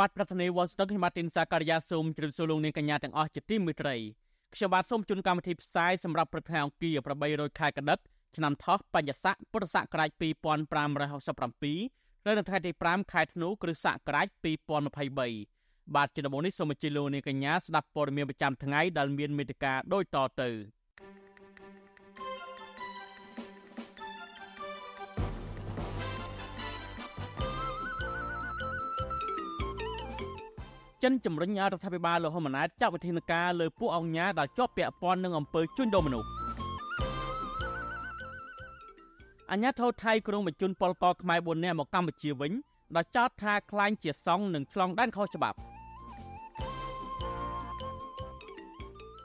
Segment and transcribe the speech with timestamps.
[0.00, 3.94] បាទប្រធានាទីវ៉ាស៊ីនតោនហ៊ីម៉ាទីនសាការីយ៉ាសូមជម្រាបសួរលោកនាងកញ្ញាទាំងអស់ជាទីមេត្រី
[4.54, 6.94] ខ្ញុំបាទសូមជូនកម្មវិធីផ្សាយសម្រាប់ព្រឹកថ្ងៃអង្គារ
[7.26, 7.98] 800ខែកដិក
[8.36, 10.22] ឆ្នាំថោះបញ្ញាស័កពុរសករាជ2567
[12.26, 14.26] នៅនៅថ្ងៃទី5ខែធ្នូគ្រិស្តសករាជ
[14.86, 20.48] 2023បាទជាដំបូងនេះសូមអញ្ជើញលោកនាងកញ្ញាស្ដាប់ព័ត៌មានប្រចាំថ្ងៃដែលមានមេត្តាដូចតទៅ
[31.02, 36.28] ចិនជំរុញឲ្យរដ្ឋាភិបាលលោកហ៊ុនម៉ាណែតចាត់វិធានការលើពួកអង្គការដែលជាប់ពាក់ព័ន្ធនឹងអំពើជួញដូរមនុស្ស
[39.52, 42.52] អញ្ញាធិថៃក្រុងបញ្ជូនពលករខ្មែរ4នាក់មកកម្ពុជាវិញ
[42.96, 45.58] ដោយចោទថាក្លែងជាសង្ឃនិងឆ្លងដែនខុសច្បាប់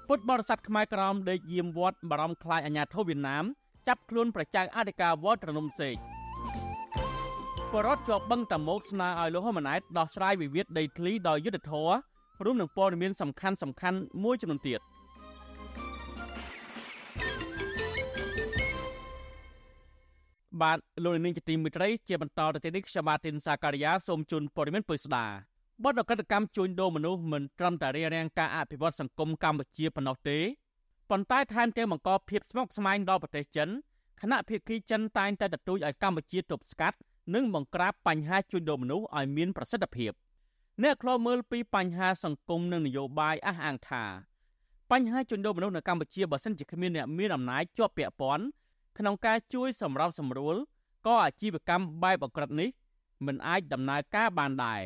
[0.08, 3.44] ពុទ្ធបរិស័ទខ្មែរក្រមដេកយាមវត្តបារម្ភខ្លាចអញ្ញាធិវៀតណាម
[3.88, 5.96] ចាប់ខ្លួនប្រជាអធិការវត្តត្រនំសេក
[7.76, 11.94] បរដ្ឋជាប់បឹងតាមុកស្នើឲ្យលោកហ៊ុនម៉ាណែតដោះស្រាយវិវាទដីធ្លីដោយយុត្តិធម៌
[12.46, 14.80] រួមនឹងព័ត៌មានសំខាន់សំខាន់មួយចំនួនទៀត
[20.62, 25.26] បាទលោកនាងជាទីមេត្រីជាបន្តទៅទៀតនេះខ្ញុំបាទទីនសាការីយ៉ាសូមជូនព័ត៌មានពុស្ដា
[25.84, 30.40] បទអក្រិតកម្មជួញដូរមនុស្សមិនត្រឹមតែរារាំងការអភិវឌ្ឍសង្គមកម្ពុជាប៉ុណ្ណោះទេ
[31.10, 33.70] ប៉ុន្តែថែមទាំងបង្កភាពស្មុគស្មាញដល់ប្រទេសចិន
[34.22, 36.98] គណៈភាគីចិនតែងតែទទូចឲ្យកម្ពុជាទប់ស្កាត់
[37.36, 40.12] និងបង្ក្រាបបញ្ហាជួញដូរមនុស្សឲ្យមានប្រសិទ្ធភាព
[40.84, 44.04] អ្នកខ្លោមើលពីបញ្ហាសង្គមនិងនយោបាយអះអាងថា
[44.92, 48.46] បញ្ហាជួញដូរមនុស្សនៅកម្ពុជាបើសិនជាគ្មានអ្នកមានអំណាចជាប់ពាក់ព័ន្ធ
[48.98, 50.56] ក្នុងការជួយសម្របសម្រួល
[51.08, 52.70] ក៏អាជីវកម្មបែបអក្រិតនេះ
[53.26, 54.82] មិនអាចដំណើរការបានដែរ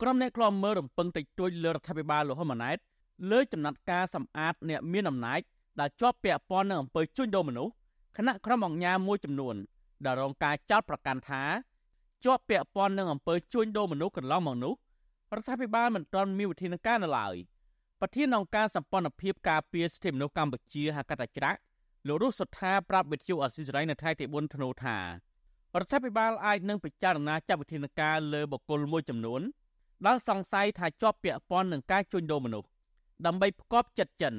[0.00, 2.78] ក្រុមអ្នកខ្លោមើលរំពឹងតិចតួចលើរដ្ឋាភិបាលលោកហ៊ុនម៉ាណែត
[3.30, 5.40] លើចំណាត់ការសម្អាតអ្នកមានអំណាច
[5.80, 7.72] ដែលជាប់ពាក់ព័ន្ធនឹងអំពើជួញដូរមនុស្ស
[8.16, 9.56] គណៈក្រុមអង្គការមួយចំនួន
[10.04, 11.42] ដែលរងការចោទប្រកាន់ថា
[12.24, 14.74] ជាប់ពាក់ព័ន្ធនឹងអំពើជួញដូរមនុស្សកន្លងមកនោះ
[15.34, 17.34] រដ្ឋាភិបាលមិនទាន់មានវិធានការនៅឡើយ
[18.00, 21.58] ប្រធានអង្គការសម្ព័ន្ធភាពការពារសិទ្ធិមនុស្សកម្ពុជាហៅកាត់តាច្រាក់
[22.06, 25.04] លោករស់សុថាប្រាប់វិទ្យុអស៊ីសេរីនៅថ្ងៃទី4ធ្នូថារ
[25.84, 29.40] ដ្ឋាភិបាលអាចនឹងពិចារណាចាត់វិធានការលើបុគ្គលមួយចំនួន
[30.06, 32.68] ដែលសង្ស័យថាជាប់ពាក់ព័ន្ធនឹងការជួញដូរមនុស្ស
[33.26, 34.34] ដើម្បីផ្គប់ចិត្តចិន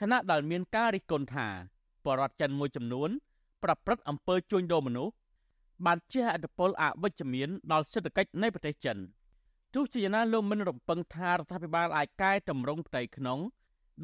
[0.00, 1.48] ខណៈដែលមានការរិះគន់ថា
[2.04, 3.10] បរដ្ឋចិនមួយចំនួន
[3.62, 5.14] ប្រព្រឹត្តអំពើជួញដូរមនុស្ស
[5.86, 8.98] បានជះឥទ្ធិពលអវិជ្ជមានដល់សេដ្ឋកិច្ចនៃប្រទេសចិន
[9.74, 13.38] ទោះជាយ៉ាងណាលោកមិនរំពឹងថារដ្ឋាភិបាលអាចកែតម្រង់ផ្ទៃក្នុង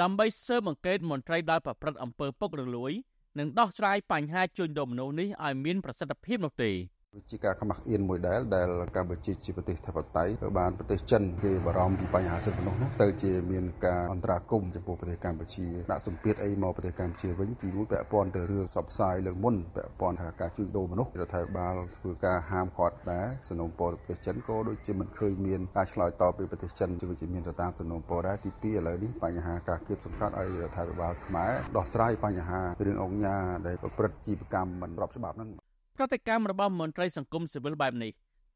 [0.01, 2.93] ដើម្បីស៊ើបអង្កេតមន្ត្រីដែលប្រព្រឹត្តអំពើពុករលួយ
[3.39, 6.71] និងដោះស្រាយបញ្ហាជួញដូរមនុស្សនេះឲ្យមានប្រសិទ្ធភាពនោះទេ។
[7.17, 35.64] វាជាការខ្មាស់អៀនមួយដែលដែលកម្ពុជាជាប្រទេសធិបតេយ្យក៏បានប្រទេសចិនគេបារម្ភពីបញ្ហាសិទ្ធិមនុស្សនោះទៅជាមានការអន្តរាគមន៍ចំពោះប្រទេសកម្ពុជាដាក់សម្ពាធអីមកប្រទេសកម្ពុជាវិញទីមួយពាក់ព័ន្ធទៅរឿងសបផ្សាយលើកមុនពាក់ព័ន្ធថាការជួញដូរមនុស្សរដ្ឋាភិបាលធ្វើការហាមឃាត់ដែរសំណុំពរប្រទេសចិនក៏ដូចជាមិនឃើញមានការឆ្លើយតបពីប្រទេសចិនជាវិជាមានទៅតាមសំណុំពរដែរទី2ឥឡូវនេះបញ្ហាការគៀបសង្កត់ឲ្យរដ្ឋាភិបាលខ្មែរដោះស្រាយបញ្ហារឿងអង្គការដែលប្រព្រឹត្តជីវកម្មមិនស្របច្បាប់ហ្នឹង
[35.97, 38.13] ប្រតិកម្មរបស់មន្ត្រីសង្គមស៊ីវិលបែបនេះ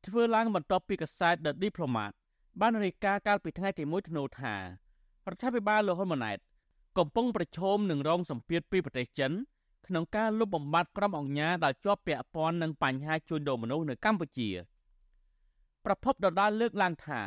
[0.06, 2.12] ធ្វើឡើងបន្ទាប់ពីកាសែត The Diplomat
[2.60, 4.60] បានរាយការណ៍កាលពីថ្ងៃទី1ធ្នូថារ
[5.34, 6.38] ដ្ឋាភិបាលលោកហ៊ុនម៉ាណែត
[6.98, 9.32] កំពុងប្រឈមនឹងរងសម្ពាធពីប្រទេសចិន
[9.86, 14.48] ក្នុងការលុបបំបាត់ក្រុមអង្គការដែលជាប់ពាក់ព័ន្ធនឹងបញ្ហាជួញដូរមនុស្សនៅកម្ពុជា
[15.84, 17.22] ប្រពន្ធដដាលលើកឡើងថា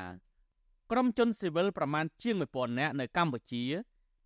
[0.92, 3.64] ក្រុមជនស៊ីវិលប្រមាណជាង1000នាក់នៅកម្ពុជា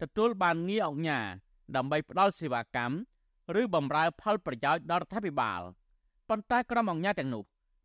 [0.02, 1.28] ទទួលបានងារអង្គការ
[1.76, 2.96] ដើម្បីផ្ដល់សេវាកម្ម
[3.62, 5.62] ឬបំរើផលប្រយោជន៍ដល់រដ្ឋាភិបាល
[6.30, 7.44] ប៉ុន្តែក្រុមអង្គការទាំងនោះ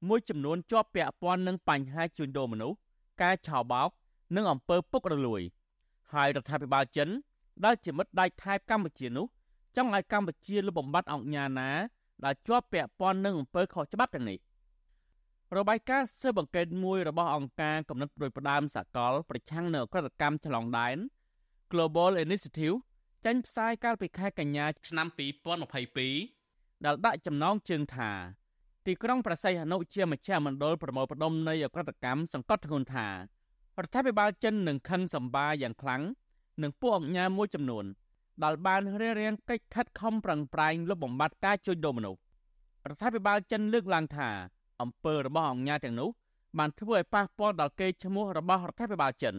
[0.09, 2.77] មួយចំនួនជាប់ពាក់ព័ន្ធនឹងបញ្ហាជួញដូរមនុស្ស
[3.23, 3.89] ការឆោបោក
[4.37, 5.43] និងអំពើពុករលួយ
[6.13, 7.09] ហើយរដ្ឋាភិបាលចិន
[7.65, 9.27] ដែលជាមិត្តដៃថៃកម្ពុជានោះ
[9.77, 11.71] ចង់ឲ្យកម្ពុជាលុបបំបាត់អង្គការណា
[12.25, 14.39] ដែលជាប់ពាក់ព័ន្ធនឹងអំពើខុសច្បាប់ទាំងនេះ
[15.57, 20.97] របាយការណ៍ស៊ើបអង្កេតមួយរបស់អង្គការកំណត់ប្រួយផ្ដើមសកល ប្រឆាំងនឹងអក្រកម្មឆ្លងដែន
[21.73, 22.77] Global Initiative
[23.27, 25.07] ចេញផ្សាយកាលពីខែកញ្ញាឆ្នាំ
[25.97, 28.11] 2022ដែលដាក់ចំណងជើងថា
[28.87, 33.13] ទីក្រុងប្រស័យហនុជាមជ្ឈមណ្ឌលប្រមូលផ្ដុំនៃអក្រិតកម្មសង្កត់ធ្ងន់ថារ
[33.87, 36.03] ដ្ឋាភិបាលចិននឹងខិនសម្បាយ៉ាងខ្លាំង
[36.63, 37.85] នឹងពួកអង្គការមួយចំនួន
[38.45, 42.21] ដែលបានរារាំងកិច្ចខិតខំប្រឹងប្រែងលុបបំបាត់ការជួញដូរមនុស្ស
[42.89, 44.29] រដ្ឋាភិបាលចិនលើកឡើងថា
[44.83, 46.11] អំពើរបស់អង្គការទាំងនោះ
[46.59, 49.37] បានធ្វើឲ្យប៉ះពាល់ដល់កេរ្តិ៍ឈ្មោះរបស់រដ្ឋាភិបាលចិន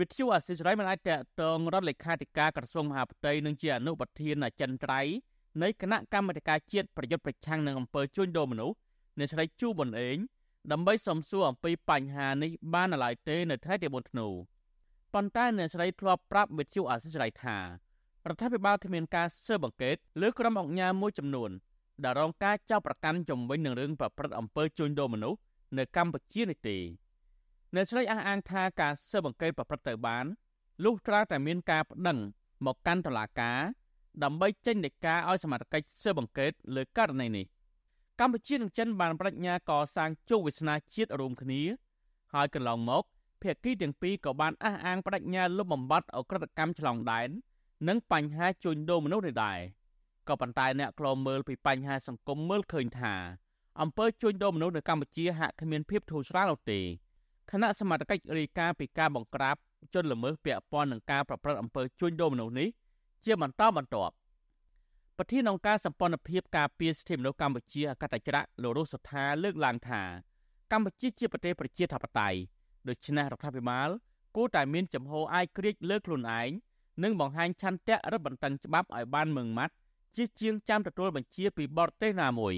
[0.00, 1.10] វិទ្យុអាស៊ីសេរីមិនអាចត
[1.40, 5.14] តងរដ្ឋលេខាធិការក្រសួងមហាផ្ទៃនិងជាអនុប្រធានអចិន្ត្រៃយ៍
[5.62, 8.76] នៃគណៈកម្មាធិការជាតិប្រយុទ្ធប្រឆាំងនឹងអំពើជួញដូរមនុស្ស
[9.18, 10.16] អ្នកស្រីជូប៊ុនអេង
[10.72, 14.26] ដើម្បីសំសួរអំពីបញ្ហានេះបានឡើយទេនៅថ្ងៃទី4ធ្នូ
[15.14, 17.64] ប៉ុន្តែអ្នកស្រីធ្លាប់ប្រាប់វិទ្យុអាស៊ីសេរីថារ
[18.34, 21.50] ដ្ឋាភិបាលគ្មានការស៊ើបអង្កេតលើក្រុមអង្គការមួយចំនួន
[22.04, 25.38] ដែលរងការចោទប្រកាន់ជំវិញនឹងរឿងប្រព្រឹត្តអំពើជួញដូរមនុស្ស
[25.78, 26.76] នៅកម្ពុជានេះទេ
[27.74, 30.24] អ្នកស្រីអះអាងថាការស៊ើបអង្កេតប្រព្រឹត្តទៅបាន
[30.84, 32.18] លុះត្រាតែមានការប្តឹង
[32.66, 33.58] មកកាន់តុលាការ
[34.22, 37.46] ដើម្បីចេញដីកាឲ្យសមត្ថកិច្ចស៊ើបអង្កេតលើករណីនេះ
[38.20, 41.62] កម្ពុជានិងចិនបានបដិញ្ញាកសាងជោគវាសនាជាតិរួមគ្នា
[42.34, 43.04] ហើយកន្លងមក
[43.42, 47.28] ភាគីទាំងពីរក៏បានអះអាងបដិញ្ញាលុបបំបាត់អក្រិតកម្មឆ្លងដែន
[47.88, 49.58] និងបញ្ហាជួញដូរមនុស្សនេះដែរ
[50.28, 53.14] ក៏ប៉ុន្តែអ្នកខ្លោមើលពីបញ្ហាសង្គមមើលឃើញថា
[53.80, 56.80] អំពើជួញដូរមនុស្សនៅកម្ពុជាហាក់គ្មានភាពធូរស្រាលនោះទេ
[57.50, 59.56] គណៈសមាជិករាយការណ៍ពីការបង្ក្រាប
[59.94, 62.68] ជនល្មើសពាក់ព័ន្ធនឹងការប្រព្រឹត្តអំពើជួញដូរមនុស្សនេះ
[63.24, 64.14] ជាបន្តបន្ទាប់
[65.18, 70.02] ប្រធានអង្គការសម្ព័ន្ធភាពការពារសិទ្ធិមនុស្សកម្ពុជាអកតចរៈលោករស់សុថាលើកឡើងថា
[70.72, 72.38] កម្ពុជាជាប្រទេសប្រជាធិបតេយ្យ
[72.88, 73.88] ដូច្នេះរដ្ឋាភិបាល
[74.36, 76.48] គួរតែមានចំហអាយក្រិចលើខ្លួនឯង
[77.02, 79.74] និងបង្ហាញឆន្ទៈរឹតបន្តឹងច្បាប់ឲ្យបានម៉ឺងម៉ាត់
[80.16, 82.54] ជាជាងចាំទទួលបញ្ជាពីបរទេសណាមួយ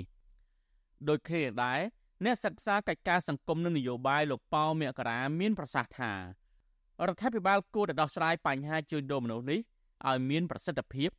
[1.08, 1.80] ដោយគ្នាដែរ
[2.24, 9.60] អ្នកសិក្សាកិច្ចការសង្គមនិងនយោបាយលោកប៉ៅមករាមានប្រសាសន៍ថារដ្ឋាភិបាលគួរតែដោះស្រាយបញ្ហាជួញដូរមនុស្សនេះ
[10.08, 11.10] ឲ្យមានប្រសិទ្ធភាព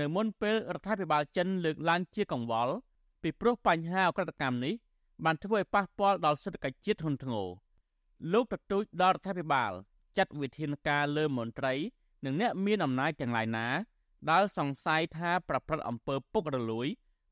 [0.00, 2.74] នៅមុនពេលរដ្ឋាភិបាលចិនលើកឡើងជាកង្វល់
[3.22, 4.74] ពីព្រោះបញ្ហាអក្រិតកម្មនេះ
[5.24, 7.46] បានធ្វើឲ្យប៉ះពាល់ដល់សេដ្ឋកិច្ចជាតិធ្ងន់ធ្ងរ
[8.32, 9.72] លោកទទូចដល់រដ្ឋាភិបាល
[10.16, 11.74] ចាត់វិធានការលើមន្ត្រី
[12.24, 13.66] និងអ្នកមានអំណាចទាំងឡាយណា
[14.30, 16.86] ដែលសង្ស័យថាប្រព្រឹត្តអំពើពុករលួយ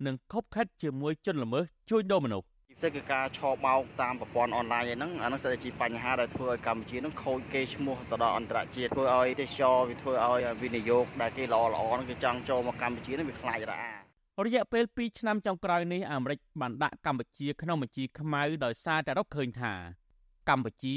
[0.06, 13.92] និងខົບខិតជាមួយជនល្មើសជួញដូរមនុស្សពិ សេសគឺការឆោបោកតាមប្រព័ន្ធអនឡាញហ្នឹងអាហ្នឹងទៅជាបញ្ហាដែលធ្វើឲ្យកម្ពុជាហ្នឹងខូចគេឈ្មោះទៅដល់អន្តរជាតិធ្វើឲ្យទេសចរវាធ្វើឲ្យវិនិយោគដែលគេល្អល្អហ្នឹងគេចង់ចូលមកកម្ពុជាហ្នឹងវាខ្លាចរអា
[14.46, 19.72] រយៈពេល2ឆ្នាំចុងក្រោយនេះអាមេរិកបានដាក់កម្ពុជាក្នុងបញ្ជីខ្មៅដោយសារតែរកឃើញថា
[20.48, 20.96] កម្ពុជា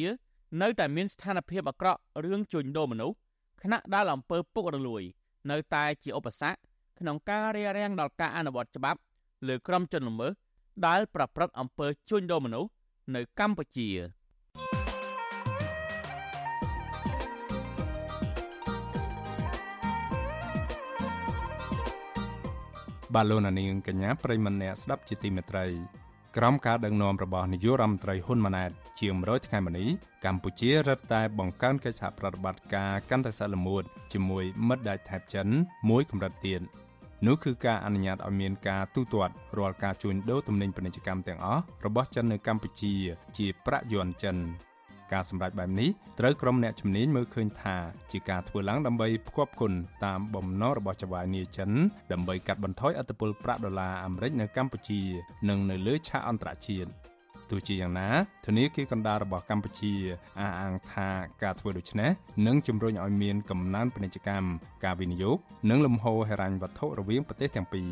[0.61, 3.15] នៅតែមានស្ថានភាពអាក្រក់រឿងជួញដូរមនុស្ស
[3.61, 5.03] ខណៈដែលអំពើពុករលួយ
[5.51, 6.57] នៅតែជាឧបសគ្គ
[6.99, 8.99] ក្នុងការរារាំងដល់ការអនុវត្តច្បាប់
[9.47, 10.33] លើក្រុមជនល្មើស
[10.87, 12.69] ដែលប្រព្រឹត្តអំពើជួញដូរមនុស្ស
[13.15, 13.89] នៅកម្ពុជា
[23.13, 25.65] បាទលោកនាងកញ្ញាប្រិមម្នាក់ស្ដាប់ជាទីមេត្រី
[26.37, 29.87] ក្រោមការដឹកនាំរបស់នាយករដ្ឋមន្ត្រីហ៊ុនម៉ាណែតជាង100ថ្ងៃមកនេះ
[30.25, 33.83] កម្ពុជារឹតតែបង្កើនកិច្ចសហប្រតិបត្តិការកាន់តែសល្មួត
[34.13, 35.47] ជាមួយមិត្តដៃថៃចិន
[35.89, 36.61] មួយកម្រិតទៀត
[37.27, 42.93] នោះគឺការអនុញ្ញាតឲ្យមានការទូទាត់រាល់ការជួញដូរទំនិញពាណិជ្ជកម្មទាំងអស់របស់ចិននៅកម្ពុជា
[43.37, 44.37] ជាប្រាក់យួនចិន
[45.13, 45.89] ការសម្រេចបែបនេះ
[46.19, 47.75] ត្រូវក្រុមអ្នកជំនាញមើលឃើញថា
[48.11, 49.73] ជាការធ្វើឡើងដើម្បីផ្គប់គុណ
[50.05, 51.71] តាមបំណងរបស់ចៅហ្វាយនីចិន
[52.11, 55.01] ដើម្បីកាត់បន្ថយអត្តពលប្រាក់ដុល្លារអាមេរិកនៅកម្ពុជា
[55.49, 56.89] និងនៅលើឆាកអន្តរជាតិ
[57.53, 58.09] ទោះជាយ៉ាងណា
[58.45, 59.93] ធនាគារកណ្ដាលរបស់កម្ពុជា
[60.39, 61.07] អះអាងថា
[61.43, 62.11] ការធ្វើដូច្នេះ
[62.47, 64.47] នឹងជំរុញឲ្យមានកំណើនពាណិជ្ជកម្ម
[64.83, 65.37] ការវិនិយោគ
[65.69, 67.89] និងលំហូរហិរញ្ញវត្ថុរវាងប្រទេសទាំងពីរ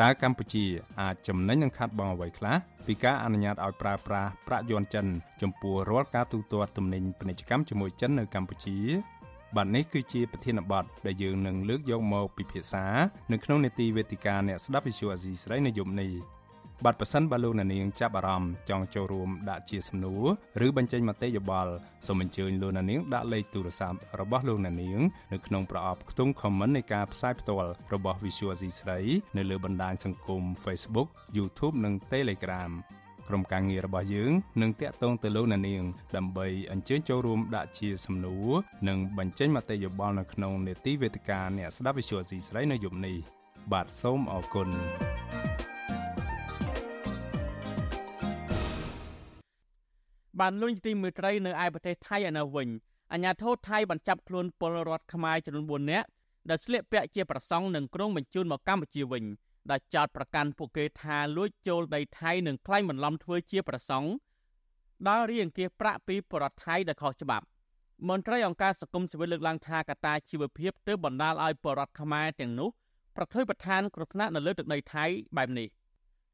[0.00, 0.64] តើកម្ពុជា
[1.00, 5.06] អាចចំណេញនឹងខាត់បងអ្វីខ្លះពីការអនុញ្ញាតឲ្យប្រើប្រាស់ប្រាក់យន់ចិន
[5.42, 8.78] ចំពោះរាល់ការទូទាត់ទំនិញពាណិជ្ជកម្មជាមួយចិននៅកម្ពុជា
[9.56, 12.84] បាទនេះគឺជាប្រធានបទដែលយើងនឹងលើកយកមកពិភាក្សា
[13.32, 16.10] នៅក្នុងនេតិវេទិកាអ្នកស្ដាប់វិទ្យុអាស៊ីស្រីនៅយប់នេះ
[16.86, 20.16] បាទប៉ះសិនបើលោកអ្នកនាងចាប់អារម្មណ៍ចង់ចូលរួមដាក់ជាសំណួ
[20.60, 21.72] រឬបញ្ចេញមតិយោបល់
[22.06, 25.00] សូមអញ្ជើញលោកអ្នកនាងដាក់លេខទូរស័ព្ទរបស់លោកអ្នកនាង
[25.32, 28.98] នៅក្នុងប្រអប់ខ្ទង់ comment នៃការផ្សាយផ្ទាល់របស់ Visual C ស្រី
[29.36, 32.72] នៅលើបណ្ដាញសង្គម Facebook YouTube និង Telegram
[33.28, 35.82] ក្រុមការងាររបស់យើងនឹងតាក់ទងទៅលោកអ្នកនាង
[36.16, 38.50] ដើម្បីអញ្ជើញចូលរួមដាក់ជាសំណួរ
[38.88, 43.16] និងបញ្ចេញមតិយោបល់នៅក្នុងនេតិវេទិកាអ្នកស្ដាប់ Visual C ស្រីនៅយប់នេះ
[43.72, 44.70] បាទសូមអរគុណ
[50.42, 52.68] បានលុញទីមេត្រីនៅឯប្រទេសថៃឯនៅវិញ
[53.12, 56.06] អាញាធរថៃបានចាប់ខ្លួនពលរដ្ឋខ្មែរចំនួន4នាក់
[56.50, 59.24] ដែលស្លៀកពាក់ជាប្រសង់និងក្រុងបញ្ជូនមកកម្ពុជាវិញ
[59.70, 64.08] ដែលចោតប្រកាន់ពួកគេថាលួចចូលដីថៃនិងក្លែងបន្លំធ្វើជាប្រសង់
[65.08, 67.46] ដល់រៀងគៀសប្រាក់ពីបរដ្ឋថៃដែលខុសច្បាប់
[68.08, 72.68] មន្ត្រីអង្គការសង្គមស៊ីវិលលើកឡើងថាកត្តាជីវភាពទើបបណ្ដាលឲ្យបរដ្ឋខ្មែរទាំងនោះ
[73.16, 75.04] ប្រថុយប្រឋានគ្រោះថ្នាក់នៅលើទឹកដីថៃ
[75.36, 75.68] បែបនេះ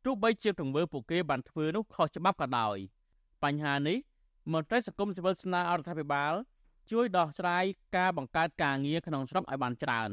[0.05, 2.79] ទោះបីជាទង្វើពួកគេបានធ្វើនោះខុសច្បាប់ក៏ដោយ។
[3.45, 3.99] បញ្ហានេះ
[4.53, 6.33] មន្ត្រីសង្គមស៊ីវិលស្នើឲ្យរដ្ឋាភិបាល
[6.91, 7.65] ជួយដោះស្រាយ
[7.97, 10.11] ការបង្កើតការងារក្នុងស្រុកឲ្យបានច្រើន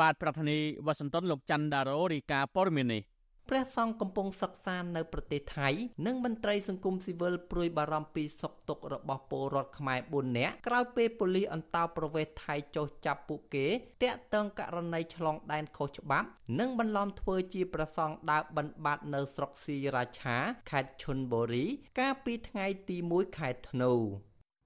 [0.00, 3.02] បាទប្រធានាធិបតីវ៉ាស៊ីនតោនលោកច័ន្ទដារ៉ូរីកាព័រមីននេះ
[3.50, 5.68] ព្រះសង្ឃកំពុងសិក្សានៅប្រទេសថៃ
[6.06, 13.66] និងមន្ត្រីសង្គមស៊ីវិលព្រួយបារម្ភពីសុខទុក្ខរបស់ពលរដ្ឋខ្មែរ4នាក់ក្រោយពេលប៉ូលីសអន្តោប្រវេសន៍ថៃចុះចាប់ពួកគេ
[14.02, 20.36] តាក់ទងករណីឆ្លងដែនខុសច្បាប់និងបន្លំធ្វើជាប្រសង់ដើរបិណ្ឌបាតនៅស្រុកស៊ីរាឆា
[20.70, 21.66] ខេត្តឈុនបុរី
[21.98, 23.94] កាលពីថ្ងៃទី1ខែធ្នូ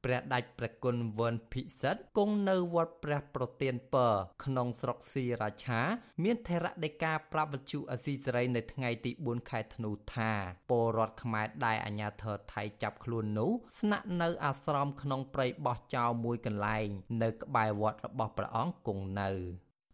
[0.04, 4.12] ព្រះដាច់ព្រះគុណវឿនភិសិទ្ធគង់នៅវត្តព្រះប្រទានពរ
[4.45, 5.80] ក្នុងស្រុកសៀរាឆា
[6.23, 10.30] មានថេរដីកាប្រាប់វិទ្យុអស៊ីសេរីនៅថ្ងៃទី4ខែធ្នូថា
[10.71, 16.87] ពលរដ្ឋខ្មែរដែលអាជ្ញាធរថៃចាប់ខ្លួននោះស្នាក់នៅអាស្រមក្នុងព្រៃបោះចោលមួយកន្លែង
[17.23, 19.30] នៅក្បែរវត្តរបស់ព្រះអង្គគង់នៅ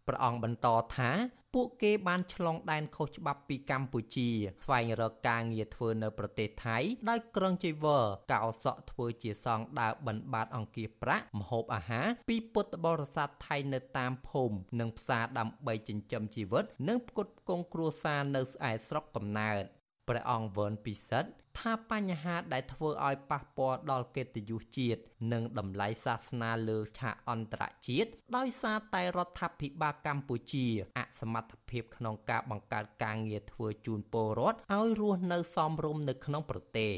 [0.07, 1.11] ព្រះអង្គបន្តថា
[1.55, 4.29] ពួកគេបានឆ្លងដែនខុសច្បាប់ពីកម្ពុជា
[4.63, 6.77] ស្វែងរកការងារធ្វើនៅប្រទេសថៃ
[7.09, 19.63] ដោយក្រងជីវរកោសក់ធ្វើជាសងដើរបិណ្ឌបាតអង្គាប្រាក់ម្ហូបអាហារពីពុទ្ធបរិស័ទថៃនៅតាមភូមិនិងផ្សារដើម្បីចិញ្ចឹមជីវិត និងផ្គត់ផ្គង់គ្រួសារនៅស្អែស្រុកកំណើត
[20.07, 25.01] ព្រះអង្គវឿនពិសិដ្ឋ ថាបញ្ហាដែលធ្វើឲ្យប៉ះពាល់ដល់កិត្តិយសជាតិ
[25.33, 30.65] និងតម្លៃសាសនាលើឆាកអន្តរជាតិដោយសារតែរដ្ឋាភិបាលកម្ពុជា
[30.97, 36.93] អសមត្ថភាពក្នុងការបង្កើតការងារធ្វើជូនពលរដ្ឋឲ្យរស់នៅសមរម្យនៅក្នុងប្រទេស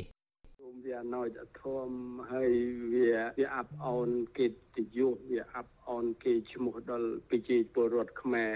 [0.86, 1.90] វាណយធម
[2.32, 2.52] ហើយ
[2.94, 8.56] វាវាអាប់អោនកិត្តិយសវាអាប់អោនគេឈ្មោះដល់ប្រជាពលរដ្ឋខ្មែរ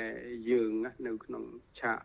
[0.49, 0.71] យើង
[1.07, 1.43] នៅក្នុង
[1.79, 1.99] ឆាក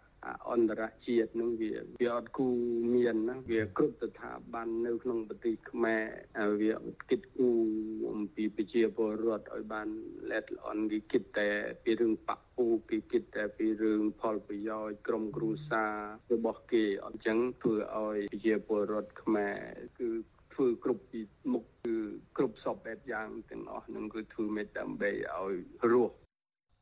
[0.50, 2.46] អន្តរជាតិនឹងវាវាអត់គូ
[2.94, 5.96] មានណាវាគ្រប់ស្ថាប័ននៅក្នុងប្រទេសខ្មែ
[6.38, 6.74] រវា
[7.10, 7.50] គិតគូ
[8.12, 9.88] អំពីប្រជាពលរដ្ឋឲ្យបាន
[10.30, 11.48] ល្អិតល្អន់គេគិតតែ
[11.84, 15.94] ពីរឿងបពុគេគិតតែពីរឿងផលប្រយោជន៍ក្រុមគ្រួសារ
[16.32, 19.56] របស់គេអញ្ចឹងធ្វើឲ្យប្រជាពលរដ្ឋខ្មែរ
[19.98, 20.08] គឺ
[20.54, 21.20] ធ្វើគ្រប់ពី
[21.52, 21.94] មុខគឺ
[22.36, 25.54] គ្រប់សពបែបយ៉ាងទាំងអស់នឹងគឺធ្វើមេដើម្បីឲ្យ
[25.92, 26.14] រស់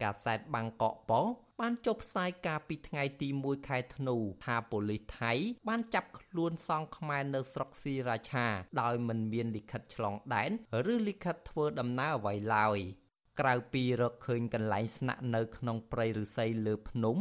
[0.03, 1.23] កាសែតបាងកកប៉ុ
[1.61, 5.33] បានចុះផ្សាយការពីថ្ងៃទី1ខែធ្នូថាប៉ូលីសថៃ
[5.69, 8.47] បានចាប់ខ្លួនសង្ឃខ្មែរនៅស្រុកស៊ីរាឆា
[8.81, 10.51] ដោយមិនមានលិខិតឆ្លងដែន
[10.93, 12.79] ឬលិខិតធ្វើដំណើរអ្វីឡើយ
[13.41, 17.17] ក្រៅពីរកឃើញកន្លែងស្នាក់នៅក្នុងព្រៃឫស្សីលើភ្នំ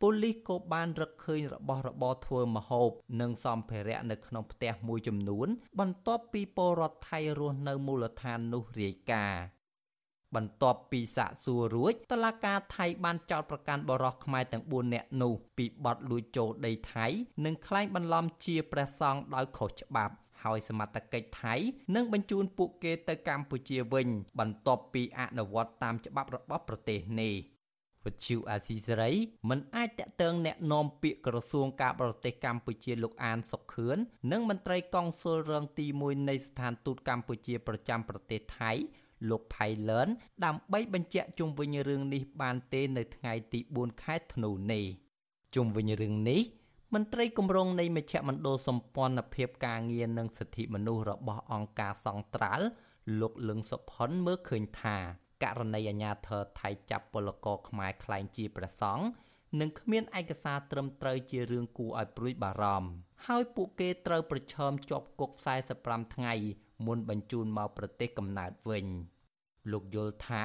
[0.00, 2.90] ប៉ូលីសក៏បានរកឃើញរបស់របរធ្វើម្ហូប
[3.20, 5.48] និងសម្ភារៈនៅក្នុងផ្ទះមួយចំនួន
[5.80, 9.42] បន្ទាប់ពីពលរដ្ឋថៃរស់នៅមូលដ្ឋាននោះរាយការណ៍
[10.35, 17.05] បន្ទាប់ពីសាកសួររួចតឡាការថៃបានចោទប្រកាន់បរិសុទ្ធខ្មែរទាំង4នាក់នោះពីបទលួចចូលដីថៃ
[17.45, 20.13] និងក្លែងបន្លំជាព្រះសង្ឃដោយខុសច្បាប់
[20.43, 21.55] ហើយសមត្ថកិច្ចថៃ
[21.95, 24.07] នឹងបញ្ជូនពួកគេទៅកម្ពុជាវិញ
[24.39, 27.35] បន្ទាប់ពីអនុវត្តតាមច្បាប់របស់ប្រទេសនេះ
[28.05, 29.11] វិទ្យុអាស៊ីសេរី
[29.49, 33.97] មិនអាចតាក់ទងแนะនាំពាក្យក្រសួងការបរទេសកម្ពុជាលោកអានសុខឿន
[34.31, 38.71] និងមន្ត្រីកុងស៊ុលរងទី1នៃស្ថានទូតកម្ពុជាប្រចាំប្រទេសថៃ
[39.28, 40.08] លោកផៃលឿន
[40.44, 44.84] ដើម្បីបញ្ជាក់ជុំវិញរឿងនេះបានទេនៅថ្ងៃទី4ខែធ្នូនេះ
[45.54, 46.40] ជុំវិញរឿងនេះ
[46.94, 52.66] មន្ត្រីគម្រោងនៃមជ្ឈមណ្ឌលសម្ព័ន្ធភាពការងារនិងសិទ្ធិមនុស្សរបស់អង្គការសង្ត្រាល់
[53.20, 54.96] លោកលឹងសុផុនមើលឃើញថា
[55.44, 59.06] ករណីអាញាធរថៃចាប់ពលករខ្មែរក្លែងជាព្រះសង្ឃ
[59.60, 62.90] និងគ្មានឯកសារត្រឹមត្រូវជារឿងគួរឲ្យព្រួយបារម្ភ
[63.26, 65.30] ហើយពួកគេត្រូវប្រឈមជាប់គុក
[65.72, 66.34] 45ថ្ងៃ
[66.86, 68.86] មុនបញ្ជូនមកប្រទេសកំណើតវិញ
[69.72, 70.42] លោកយល់ថា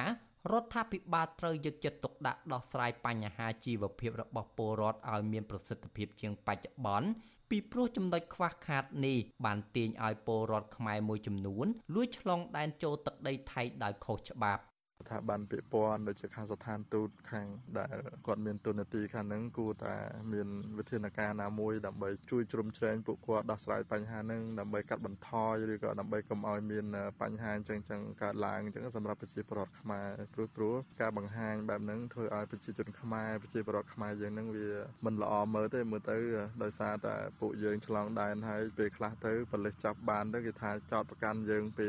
[0.52, 7.08] រដ្ឋាភិបាលត្រូវយកចិត្តទុកដាក់ដោះស្រាយបញ្ហាជីវភាពរបស់ពលរដ្ឋឲ្យមានប្រសិទ្ធភាពជាងបច្ចុប្បន្ន
[7.50, 14.62] ពីព្រោះចំណុចខ្វះខាតនេះបានទាញឲ្យពលរដ្ឋខ្មែរមួយចំនួនលួចឆ្លងដែនចូលទឹកដីថៃដោយខុសច្បាប់
[15.02, 17.46] ស្ថាប័នពាក់ព័ន្ធដូចជាខាងស្ថានទូតខាង
[17.78, 19.94] ដែលគាត់មានទូនាទីខាងហ្នឹងគួរតែ
[20.32, 20.48] មាន
[20.78, 26.84] វិធានការណាមួយដើម្បីជួយជ្រោមជ្រែងពួកគាត់ដោះស្រាយបញ្ហាហ្នឹងដើម្បីកាត់បន្ថយឬក៏ដើម្បីកុំឲ្យមាន
[27.22, 34.68] បញ្ហាអញ្ចឹងចឹងកើតឡើងអញ្ចឹងសម្រាប់ប្រជាពលរដ្ឋខ្មែរព្រោះព្រោះការបង្ហាញបែបហ្នឹងធ្វើឲ្យប្រជាជនខ្មែរប្រជាពលរដ្ឋខ្មែរយើងហ្នឹងវា
[35.04, 36.18] មិនល្អមើលទេមើលទៅ
[36.62, 41.88] ដោយសារតែពួកយើងឆ្លងដែនហើយពេលខ្លះទៅប៉ូលីសចាប់បានទៅគេថាចោតប្រកាន់យើងពី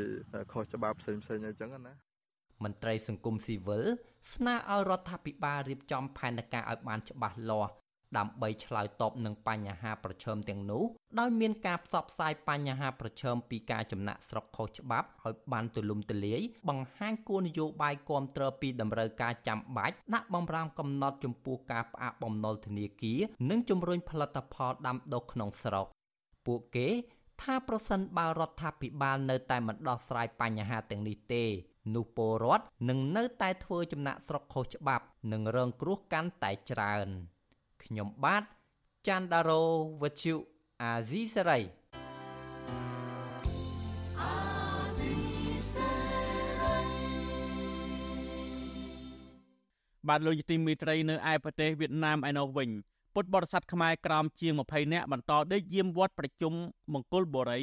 [0.52, 2.07] ខុសច្បាប់ផ្សេងផ្សេងអញ្ចឹងណា
[2.64, 3.84] មន្ត្រីសង្គមស៊ីវិល
[4.34, 7.72] ស្នើឲ្យរដ្ឋាភិបាលរៀបចំផែនការឲ្យបានច្បាស់លាស់
[8.18, 10.84] ដើម្បីឆ្លើយតបនឹងបញ្ហាប្រឈមទាំងនោះ
[11.18, 23.18] ដោយមានការផ្សព្វផ្សាយបញ្ហាប្រឈមពីការចំណាក់ស្រុកខុសច្បាប់ឲ្យបានទូលំទូលាយបង្ហាញគោលនយោបាយគ្រប់គ្រងពីតម្រូវការចាំបាច់ដាក់បំរាមកំណត់ចំពោះការផ្អាកបំណុលធនាគារ
[23.50, 25.86] និងជំរុញផលិតផលដាំដុះក្នុងស្រុក
[26.46, 26.88] ពួកគេ
[27.42, 31.44] ថាប្រសិនបើរដ្ឋាភិបាលនៅតែមិនដោះស្រាយបញ្ហាទាំងនេះទេ
[31.94, 37.08] នោះពលរដ្ឋនឹងនៅតែធ្វើចំណាក់ស្រុកខុសច្បាប់ និងរងគ្រោះកាន់តែច្រើន
[37.82, 38.44] ខ្ញុំបាទ
[39.06, 39.62] ច័ន្ទដារោ
[40.02, 40.34] វុទ្ធុ
[40.82, 41.60] អាស៊ីសេរី
[50.08, 52.70] បាទលោកយទីមេត្រីនៅឯប្រទេសវៀតណាមឯណោះវិញ
[53.14, 56.52] ពពុទ្ធបរិស័ទខ្មែរក្រោមជាង20នាក់បន្តដេកយាមវត្តប្រជុំ
[56.92, 57.60] មង្គលបុរី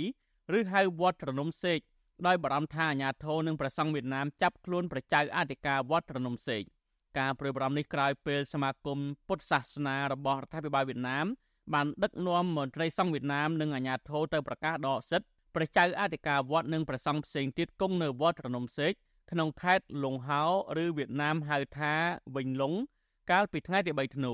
[0.58, 1.80] ឬហៅវត្តត្រនំសេក
[2.28, 6.62] ដោយបារម្ភថាអាញាធរនិងប្រសង់វៀតណាមចាប់ខ្លួនប្រជាអធិការវត្តត្រនំសេក
[7.20, 11.26] ការព្រួយបារម្ភនេះក្រោយពេលសមាគមពុទ្ធសាសនារបស់រដ្ឋាភិបាលវៀតណាម
[11.74, 18.92] បានដឹកនាំមន្ត្រីសង្ឃវៀតណាមនិងអាជ្ញាធរទៅប្រកាសដកសិទ្ធិព្រះចៅអធិការវត្តនិងព្រះសង្ឃផ្សេងទៀតគង់នៅវត្តរនំសេក
[19.32, 20.44] ក្នុងខេត្តលង្ហោ
[20.84, 21.94] ឬវៀតណាមហៅថា
[22.36, 22.74] វិញលុង
[23.32, 24.34] កាលពីថ្ងៃទី3ធ្នូ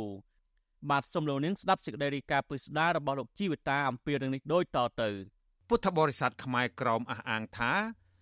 [0.89, 5.09] បាទសូមលោកនាងស្ដាប់សេចក្តីរាយការណ៍ពិស្ដាររបស់លោកជីវិតាអំពីរឿងនេះដូចតទៅ
[5.73, 7.73] ពុទ្ធបរិស័ទខ្មែរក្រមអះអាងថា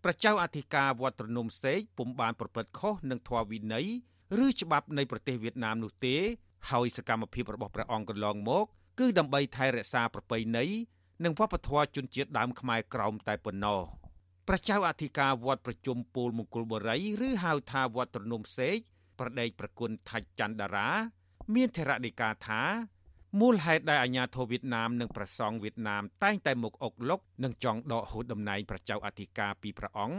[0.03, 3.87] ប្រជាអធិការវត្តរនំសេកពុំបានប្រព្រឹត្តខុសនឹងធម៌វិន័យ
[4.45, 6.15] ឬច្បាប់នៃប្រទេសវៀតណាមនោះទេ
[6.69, 8.65] ហើយសកម្មភាពរបស់ព្រះអង្គកន្លងមក
[8.99, 10.65] គឺដើម្បីថែរក្សាប្រពៃណី
[11.23, 13.81] និងវប្បធម៌ជនជាតិដើមខ្មែរក្រោមតែប៉ុណ្ណោះ
[14.47, 18.77] ព្រះចៅអធិការវត្តប្រជុំពូលមង្គលបុរីឬហៅថាវត្តត្រនំសេក
[19.19, 20.89] ប្រដេកប្រគុណថាច់ច័ន្ទតារា
[21.55, 22.61] មានធរណីកាថា
[23.37, 30.17] មូលហេតុដែលអាញាធរវៀតណាមនិងប្រសង់វៀតណាមតែងតែមកអុកលុកនិងចង់ដកហូតតំណែងព្រះចៅអធិការពីព្រះអង្គ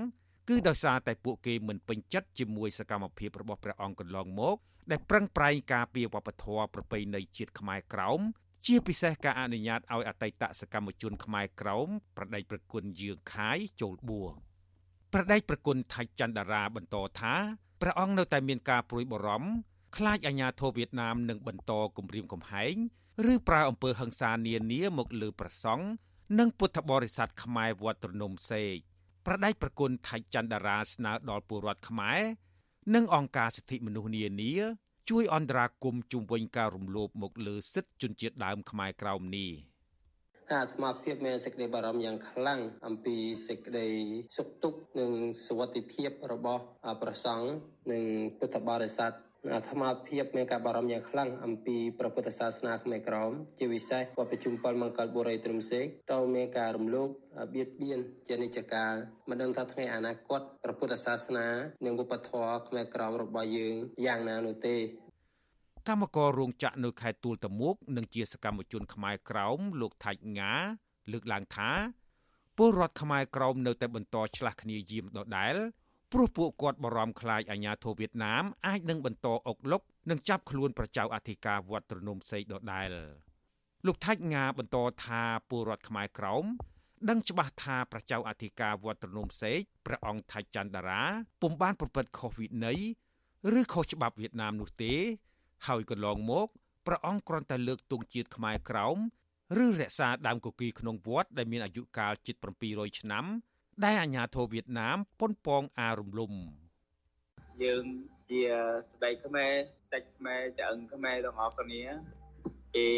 [0.49, 4.57] គឺដោយសារតែពួកគេមិនពេញចិត្តជាមួយសកម្មភាពរបស់ព្រះអង្គកន្លងមក
[4.91, 8.21] ដែលប្រឹងប្រែងការពារវប្បធម៌ប្រពៃណីជាតិខ្មែរក្រោម
[8.67, 14.31] ជាពិសេសការអនុញ្ញាតឲ្យអតីតសកម្មជនខ្មែរក្រមប្រដេចប្រគុណយើងខាយចូលបួរ
[15.13, 17.35] ប្រដេចប្រគុណថៃច័ន្ទតារាបន្តថា
[17.81, 19.51] ព្រះអង្គនៅតែមានការព្រួយបារម្ភ
[19.97, 22.75] ខ្លាចអាញាធរវៀតណាមនឹងបន្តគំរាមកំហែង
[23.29, 25.85] ឬប្រើអំពើហិង្សានានាមកលើប្រសង់
[26.39, 28.75] និងពុទ្ធបរិស័ទខ្មែរវត្តត្រនំសេក
[29.27, 32.21] ប្រដេចប្រគុណថៃច័ន្ទតារាស្នើដល់ពលរដ្ឋខ្មែរ
[32.95, 34.55] និងអង្គការសិទ្ធិមនុស្សនានា
[35.11, 39.51] ជួយអន្តរាគមន៍ជុំវិញការរំលោភមកលើសិទ្ធិជនជាតិដើមខ្មែរក្រោមនេះ
[40.53, 43.17] អាត្មាភាពមានសេចក្តីបារម្ភយ៉ាងខ្លាំងអំពី
[43.49, 43.89] សេចក្តី
[44.37, 45.11] សុខទុក្ខនិង
[45.47, 46.65] សុវត្ថិភាពរបស់
[47.03, 47.47] ប្រសង់
[47.91, 48.03] និង
[48.39, 49.13] ពុទ្ធបរិស័ទ
[49.49, 57.09] អាត្មាភាពមានការបារម្ភយ៉ាងខ្លាំងអំពីព្រះពុទ្ធសាសនាខ្មែរក្រមជាពិសេសវត្តប្រជុំ7មង្គលបុរីទ្រំសេកត្រូវមានការរំលោភ
[57.55, 58.95] បៀតបៀនជានិច្ចកាល
[59.29, 61.49] មិនដឹងថាថ្ងៃអនាគតព្រះពុទ្ធសាសនា
[61.85, 63.77] និងវប្បធម៌ខ្មែរក្រមរបស់យើង
[64.07, 64.77] យ៉ាងណានោះទេ
[65.89, 70.55] កម្មកររោងចក្រនៅខេត្តទួលតមោកនិងជាសកម្មជនខ្មែរក្រោមលោកថាច់ងា
[71.13, 71.71] លើកឡើងថា
[72.57, 75.57] ពលរដ្ឋខ្មែរក្រោមនៅតែបន្តឆ្លាស់គ្នាយាមដដែល
[76.13, 82.89] ព្រោះពួកគាត់បារម្ភខ្លាចអាញាធរវៀតណាមអាចនឹងបន្តអុកលុកនិងចាប់ខ្លួនប្រជាអធិការវត្តត្រនំសេកដដែល
[83.87, 86.45] លោកថាច់ងាបន្តថាពលរដ្ឋខ្មែរក្រោម
[87.09, 91.03] ដឹងច្បាស់ថាប្រជាអធិការវត្តត្រនំសេកព្រះអង្គថាច់ច័ន្ទតារា
[91.43, 92.81] ពុំបានប្រព្រឹត្តខុសវិន័យ
[93.59, 94.95] ឬខុសច្បាប់វៀតណាមនោះទេ
[95.67, 96.49] ហើយកន្លងមក
[96.87, 98.97] ព្រះអង្គគ្រាន់តែលើកទង់ជាតិខ្មែរក្រោម
[99.65, 102.37] ឬរក្សាដើមគគីក្នុងវត្តដែលមានអាយុកាលជិត
[102.69, 103.25] 700ឆ្នាំ
[103.85, 106.33] ដែលអាញាធរវៀតណាមប៉ុនប៉ងអារំលំ
[107.63, 107.85] យើង
[108.31, 108.43] ជា
[108.91, 109.53] ស្ដីខ្មែរ
[109.91, 111.83] សាច់ខ្មែរឆ្អឹងខ្មែរទាំងអស់គ្នា
[112.77, 112.89] គេ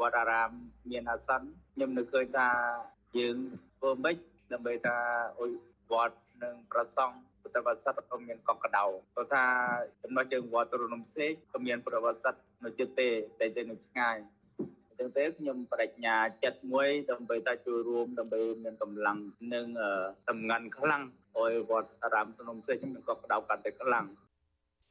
[0.00, 0.50] វត្តអារាម
[0.90, 2.48] មានអាសន្នខ្ញុំនឹកឃើញថា
[3.18, 3.36] យើង
[3.78, 4.16] ធ្វើម៉េច
[4.52, 4.96] ដើម្បីថា
[5.38, 5.50] អុយ
[5.92, 9.44] វត្តនិងប្រសង់ពុទ្ធបរិស័ទក៏មានកក់ក្ដៅព្រោះថា
[10.02, 13.08] ចំណុចជើងវត្តរនំសេកក៏មានប្រវត្តិសាស្ត្រនៅជិតទេ
[13.40, 19.18] តែទៅនៅឆ្ងាយអញ្ចឹងទេខ្ញុំបដិញ្ញាចិត្តមួយដើម្បីតែចូលរួមដើម្បីមានកម្លាំង
[19.54, 19.66] និង
[20.28, 21.02] តម្ងាន់ខ្លាំង
[21.36, 24.06] ឲ្យវត្តអារាមរនំសេកមានកក់ក្ដៅកាន់តែខ្លាំង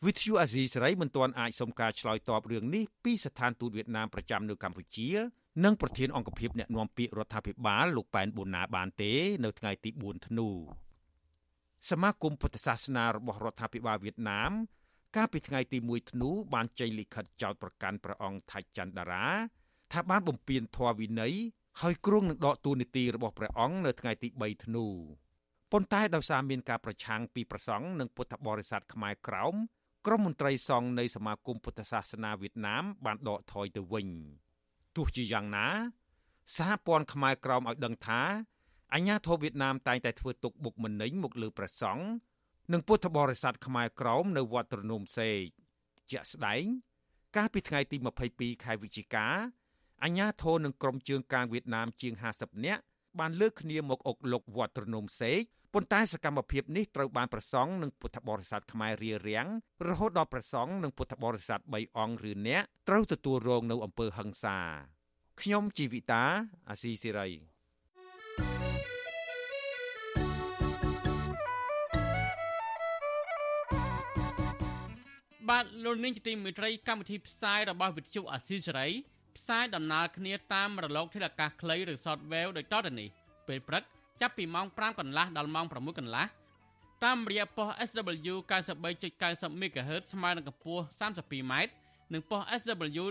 [0.05, 5.09] វិទ្យុអាស៊ីសេរីមិនទាន់អាចសុំការឆ្លើយតបរឿងនេះពីស្ថានទូតវៀតណាមប្រចាំនៅកម្ពុជា
[5.63, 10.47] និងប្រធានអង្គភិបអ្នកណែនាំពាក្យរដ្ឋាភិបាលលោកប៉ែនប៊ុនណាបានទេនៅថ្ងៃទី4ធ្នូ
[11.89, 14.51] សមាគមពុទ្ធសាសនារបស់រដ្ឋាភិបាលវៀតណាម
[15.15, 19.25] កាលពីថ្ងៃទី1ធ្នូបានចេញលិខិតចោទប្រកាន់ព្រះអង្គថាច់ច័ន្ទតារា
[19.91, 21.33] ថាបានបំពានធម៌វិន័យ
[21.81, 24.85] ហើយគ្រងនឹងដកទូនីតិរបស់ព្រះអង្គនៅថ្ងៃទី3ធ្នូ
[25.71, 29.55] ប៉ុន្តែដោយសារមានការប្រឆាំងពីប្រសង់និងពុទ្ធបរិស័ទខ្មែរក្រោម
[30.05, 34.07] ក្រុមមន្ត្រីសង្ឃនៃសមាគមពុទ្ធសាសនាវៀតណាមបានដកថយទៅវិញ
[34.95, 35.67] ទោះជាយ៉ាងណា
[36.55, 38.21] សហព័ន្ធខ្មែរក្រោមឲ្យដឹងថា
[38.93, 42.05] អញ្ញាធិបវៀតណាមតែងតែធ្វើទុកបុកម្នេញមកលើព្រះសង្ឃ
[42.73, 45.43] និងពុទ្ធបរិស័ទខ្មែរក្រមនៅវត្តត្រនំសេក
[46.11, 46.63] ជាក់ស្ដែង
[47.35, 47.97] កាលពីថ្ងៃទី
[48.31, 49.27] 22ខែវិច្ឆិកា
[50.03, 52.81] អញ្ញាធិនិងក្រុមជើងកាងវៀតណាមជាង50នាក់
[53.19, 55.41] បានលើកគ្នាមកអុកលុកវត្តត្រនំសេក
[55.73, 59.45] ប៉ុន្តែសកម្មភាពនេះត្រូវបានប្រសង់និងពុទ្ធបរិស័ទខ្មែររៀបរៀង
[59.87, 64.57] រហូតដល់ប្រសង់និងពុទ្ធបរិស័ទ3អង្គឬអ្នកត្រូវទទួលរងនៅអំពើហិង្សា
[65.41, 66.23] ខ្ញុំជីវិតា
[66.69, 67.29] អាស៊ីសេរី
[75.49, 78.87] បាទលោកនាងជាទីមេត្រីកម្មវិធីផ្សាយរបស់វិទ្យុអាស៊ីសេរី
[79.37, 83.09] ផ្សាយដំណើរគ្នាតាមរលកធាតុអាកាសខ្លីឬ Shortwave ដូចតទៅនេះ
[83.47, 83.83] ពេលព្រឹក
[84.21, 86.25] ចាប់ពីម៉ោង5កន្លះដល់ម៉ោង6កន្លះ
[87.03, 88.35] តាមរយៈប៉ុស SW
[89.01, 91.53] 93.90 MHz ស្មើនឹងកម្ពស់ 32m
[92.13, 93.03] និងប៉ុស SW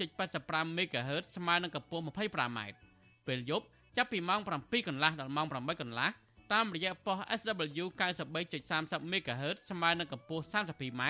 [0.00, 2.58] 11.85 MHz ស្មើនឹងកម្ពស់ 25m
[3.26, 6.08] ពេលយប់ចាប់ពីម៉ោង7កន្លះដល់ម៉ោង8កន្លះ
[6.52, 7.84] តាមរយៈប៉ុស SW
[8.50, 11.02] 93.30 MHz ស្មើនឹងកម្ពស់ 32m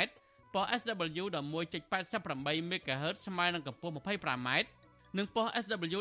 [0.54, 4.48] ប៉ុស SW 11.88 MHz ស្មើនឹងកម្ពស់ 25m
[5.18, 5.98] និងប៉ុស SW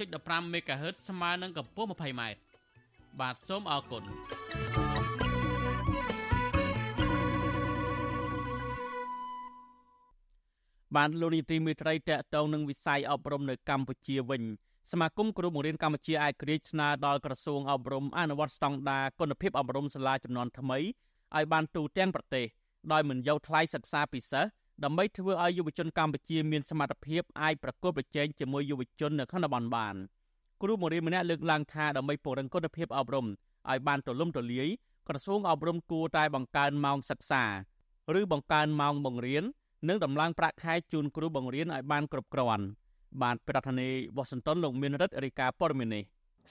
[0.00, 2.22] 15.15 MHz ស្មើនឹងកម្ពស់ 20m
[3.20, 4.02] បាទសូមអរគុណ
[10.96, 14.42] បានលោកនីតិមេត្រីតកតងនឹងវិស័យអប់រំនៅកម្ពុជាវិញ
[14.92, 22.46] សមាគមគ្រូបង្រៀនកម្ពុជាអាចក្រិចស្នើដល់ក្រសួងអប់រំអនុវត្តស្តង់ដារគុណភាពអប់រំសាលាចំនួនថ្មីឲ្យបានទូទាំងប្រទេស
[22.92, 24.44] ដោយមិនយកថ្លៃសិក្សាពិសេស
[24.84, 29.96] ដើម្បីធ្វើឲ្យយុវជនកម្ពុជាមានសមត្ថភាពអាចប្រកួតប្រជែងជាមួយយុវជននៅក្នុងតំបន់បាន
[30.62, 34.68] គ្រូបង្រៀនម្នាក់លើកឡើងថាដើម្បីពង្រឹងគុណភាពអប់រំឲ្យបានទូលំទូលាយ
[35.08, 37.44] ក្រសួងអប់រំគួរតែបង្កើនម៉ោងសិក្សា
[38.18, 39.44] ឬបង្កើនម៉ោងបង្រៀន
[39.88, 42.64] និងដំឡើងប្រាក់ខែជូនគ្រូបង្រៀនឲ្យបានគ្រប់គ្រាន់
[43.22, 46.04] បានប្រធានាធិបតីវ៉ាស៊ីនតោនលោកមានរិទ្ធរាជការព័ត៌មាននេះ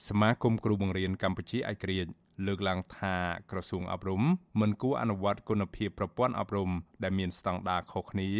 [0.08, 2.10] សមាគមគ្រូបង្រៀនកម្ពុជាឯករាជ្យ
[2.46, 3.14] លើកឡើងថា
[3.50, 4.22] ក្រសួងអប់រំ
[4.60, 6.70] មិនគួរអនុវត្តគុណភាពប្រព័ន្ធអប់រំ
[7.02, 8.30] ដែលមានស្តង់ដារខុសគ្នា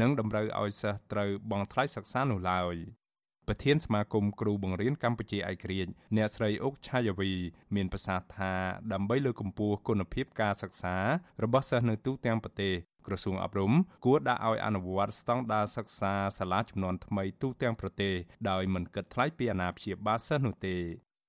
[0.00, 2.76] និងតម្រូវឲ្យសិស្សត្រូវបង់ថ្លៃសិក្សានោះឡើយ
[3.48, 7.30] ប្រធានសមាគមគ្រូបង្រៀនកម្ពុជាឯករាជ្យអ្នកស្រីអុកឆាយាវី
[7.74, 8.52] មានប្រសាសន៍ថា
[8.92, 10.96] ដើម្បីលើកកម្ពស់គុណភាពការសិក្សា
[11.42, 12.74] របស់សិស្សនៅទូទាំងប្រទេស
[13.06, 13.72] ក្រសួងអប់រំ
[14.04, 18.14] គួរដាក់ឲ្យអនុវត្តស្តង់ដារសិក្សាសាលាចំនួនថ្មីទូទាំងប្រទេស
[18.50, 20.76] ដោយមិនគិតថ្លៃពីអាណាព្យាបាលសិស្សនោះទេ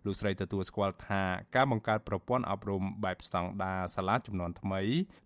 [0.05, 1.23] លោកស្រីទទួលស្គាល់ថា
[1.55, 4.81] ការបង្កើតប្រព័ន្ធអប់រំបែបស្តង់ដារសាលាចំនួនថ្មី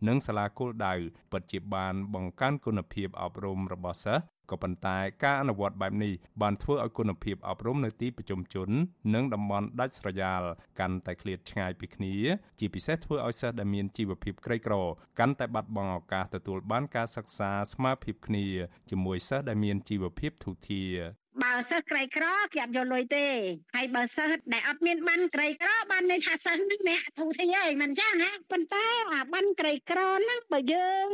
[0.08, 0.94] និងសាលាគោលដៅ
[1.32, 8.70] ពិតជាបានបង្កើនគុណភាពអប់រំរបស់សិស្សក៏ប៉ុន្តែការអនុវត្តបែបនេះបានធ្វើឲ្យគុណភាពអប់រំនៅទីប្រជុំជន
[9.14, 10.42] និងតំបន់ដាច់ស្រយាល
[10.80, 12.16] កាន់តែឃ្លាតឆ្ងាយពីគ្នា
[12.60, 14.76] ជាពិសេសធ្វើឲ្យសិស្សដែលមានជីវភាពក្រីក្រ
[15.20, 18.46] កាន់តែបាត់បង់ឱកាសទទួលបានការសិក្សាស្មើភាពគ្នា
[18.90, 20.96] ជាមួយសិស្សដែលមានជីវភាពធូរធារ
[21.44, 23.28] បើសិស្សក្រីក្រគេអត់យកលុយទេ
[23.76, 31.10] ហើយបើសិស្សដែលអត់មានបានក្រីក្របានន័យថាសិស្សនឹងអ្នកធូរធារហើយមិនចឹងណាប៉ុន្តែអាបានក្រីក្រហ្នឹងបើយើង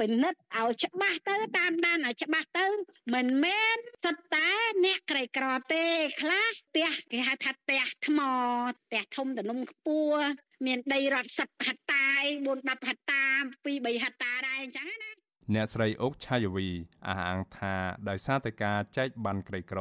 [0.00, 2.66] ពិនិត្យឲ្យច្បាស់ទៅតាមដានឲ្យច្បាស់ទៅ
[3.14, 4.48] មិនមែនសុទ្ធតែ
[4.84, 5.84] អ្នកក្រីក្រទេ
[6.20, 8.18] ខ្លះផ្ទះគេហៅថាផ្ទះថ្ម
[8.82, 10.22] ផ្ទះធំទំនំខ្ពស់
[10.66, 12.06] មានដីរត់10ហិកតា
[12.44, 13.22] 4 10ហិកតា
[13.64, 15.15] 2 3ហិកតាដែរអញ្ចឹងណា
[15.54, 16.68] អ្នកស្រីអុកឆាយវី
[17.08, 17.74] អះអាងថា
[18.08, 19.80] ដោយសារតែការចែកបានក្រីក្រ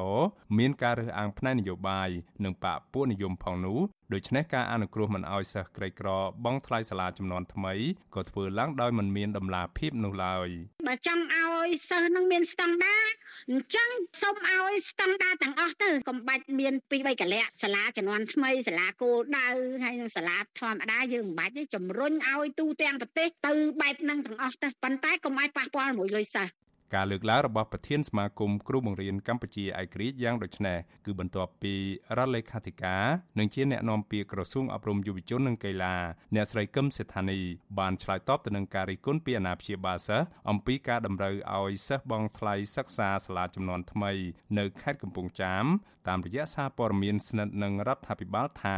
[0.58, 2.10] មានការរើសអើងផ្នែកនយោបាយ
[2.46, 3.80] និងបកពួកនិយមផងនោះ
[4.14, 6.10] ដូច្នេះការអនុគ្រោះមិនឲ្យសិស្សក្រីក្រ
[6.46, 7.74] បង់ថ្លៃសាលាចំនួនថ្មី
[8.16, 10.48] ក៏ធ្វើឡើងដោយមិនមានដំណាភាពនោះឡើយ
[10.88, 13.06] បើចង់ឲ្យសិស្សនឹងមានស្តង់ដារ
[13.50, 13.90] អញ្ចឹង
[14.22, 19.48] សូមឲ្យស្តង់ដារទាំងអស់ទៅកុំបាច់មានពីរបីកលៈសាលាចំនួនថ្មីសាលាគោលដៅ
[19.84, 26.52] ហើយនិងសាលាធម្មតាយើងមិនបាច់ទេជំរុញឲ្យទូទាំងប្រទេសទៅបែបហ្នឹងទាំងអស់ទៅប៉ុន្តែកុំឲ្យប៉ះពាល់មួយលុយសិស្ស
[26.94, 31.74] ការលើកឡើងរបស់ប្រធានសមាគមគ្រូបង្រៀនកម្ពុជាឯករាជ្យយ៉ាងដូចនេះគឺបន្ទាប់ពី
[32.18, 33.06] រដ្ឋលេខាធិការ
[33.40, 35.96] និងជាអ្នកណែនាំពាក្យក្រសួងអប់រំយុវជននិងកីឡា
[36.36, 37.40] អ្នកស្រីកឹមសេដ្ឋានី
[37.80, 44.12] បានឆ្លើយតបទៅនឹងការរិះគន់ពីអាណាព្យាបាលសិស្សអំពីការតម្រូវឲ្យសិស្សបង់ថ្លៃសិក្សាសាលាចំនួនថ្មី
[44.58, 45.66] នៅខេត្តកំពង់ចាម
[46.08, 48.78] តាមរយៈសារព័ត៌មានស្និទ្ធនឹងរដ្ឋាភិបាលថា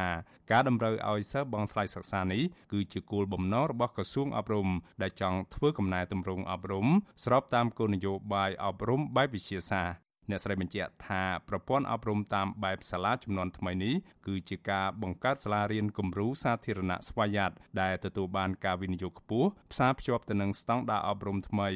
[0.52, 4.68] ការតម្រូវឲ្យសិស្សបង់ថ្លៃសិក្សានេះគឺជាគោលបំណងរបស់ក្រសួងអប់រំ
[5.02, 6.88] ដែលចង់ធ្វើកំណែទម្រង់អប់រំ
[7.24, 13.96] ស្របតាមគោលនយោបាយអប់រំបែបវិទ្យាសាស្ត្រអ្នកស្រីបញ្ជាក់ថាប្រព័ន្ធអប់រំតាមបែបសាលាចំនួនថ្មីនេះ
[14.28, 21.70] គឺជាការបង្កើតសាលារៀនគំរូសាធារណៈស្វ័យយ័តដែលទទួលបានការវិនិយោគខ្ពស់ផ្សារភ្ជាប់ទៅនឹងស្តង់ដារអប់រំថ្មី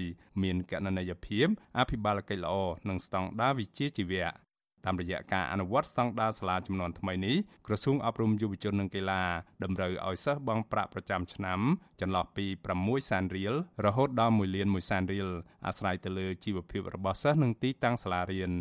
[0.43, 1.47] មានកណន័យភាព
[1.79, 2.55] អភិបាលកិច្ចល្អ
[2.89, 4.27] និងស្តង់ដារវិជ្ជាជីវៈ
[4.85, 7.35] តាមរយៈការអនុវត្តស្តង់ដារសាលាចំនួនថ្មីនេះ
[7.67, 9.23] ក្រសួងអប់រំយុវជននិងកីឡា
[9.63, 11.59] តម្រូវឲ្យសិស្សបង់ប្រាក់ប្រចាំឆ្នាំ
[12.01, 12.45] ចន្លោះពី
[12.77, 13.53] 6សែនរៀល
[13.85, 15.29] រហូតដល់1លាន1សែនរៀល
[15.65, 18.53] អាស្រ័យទៅលើជីវភាពរបស់សិស្សនិងទីតាំងសាលារៀន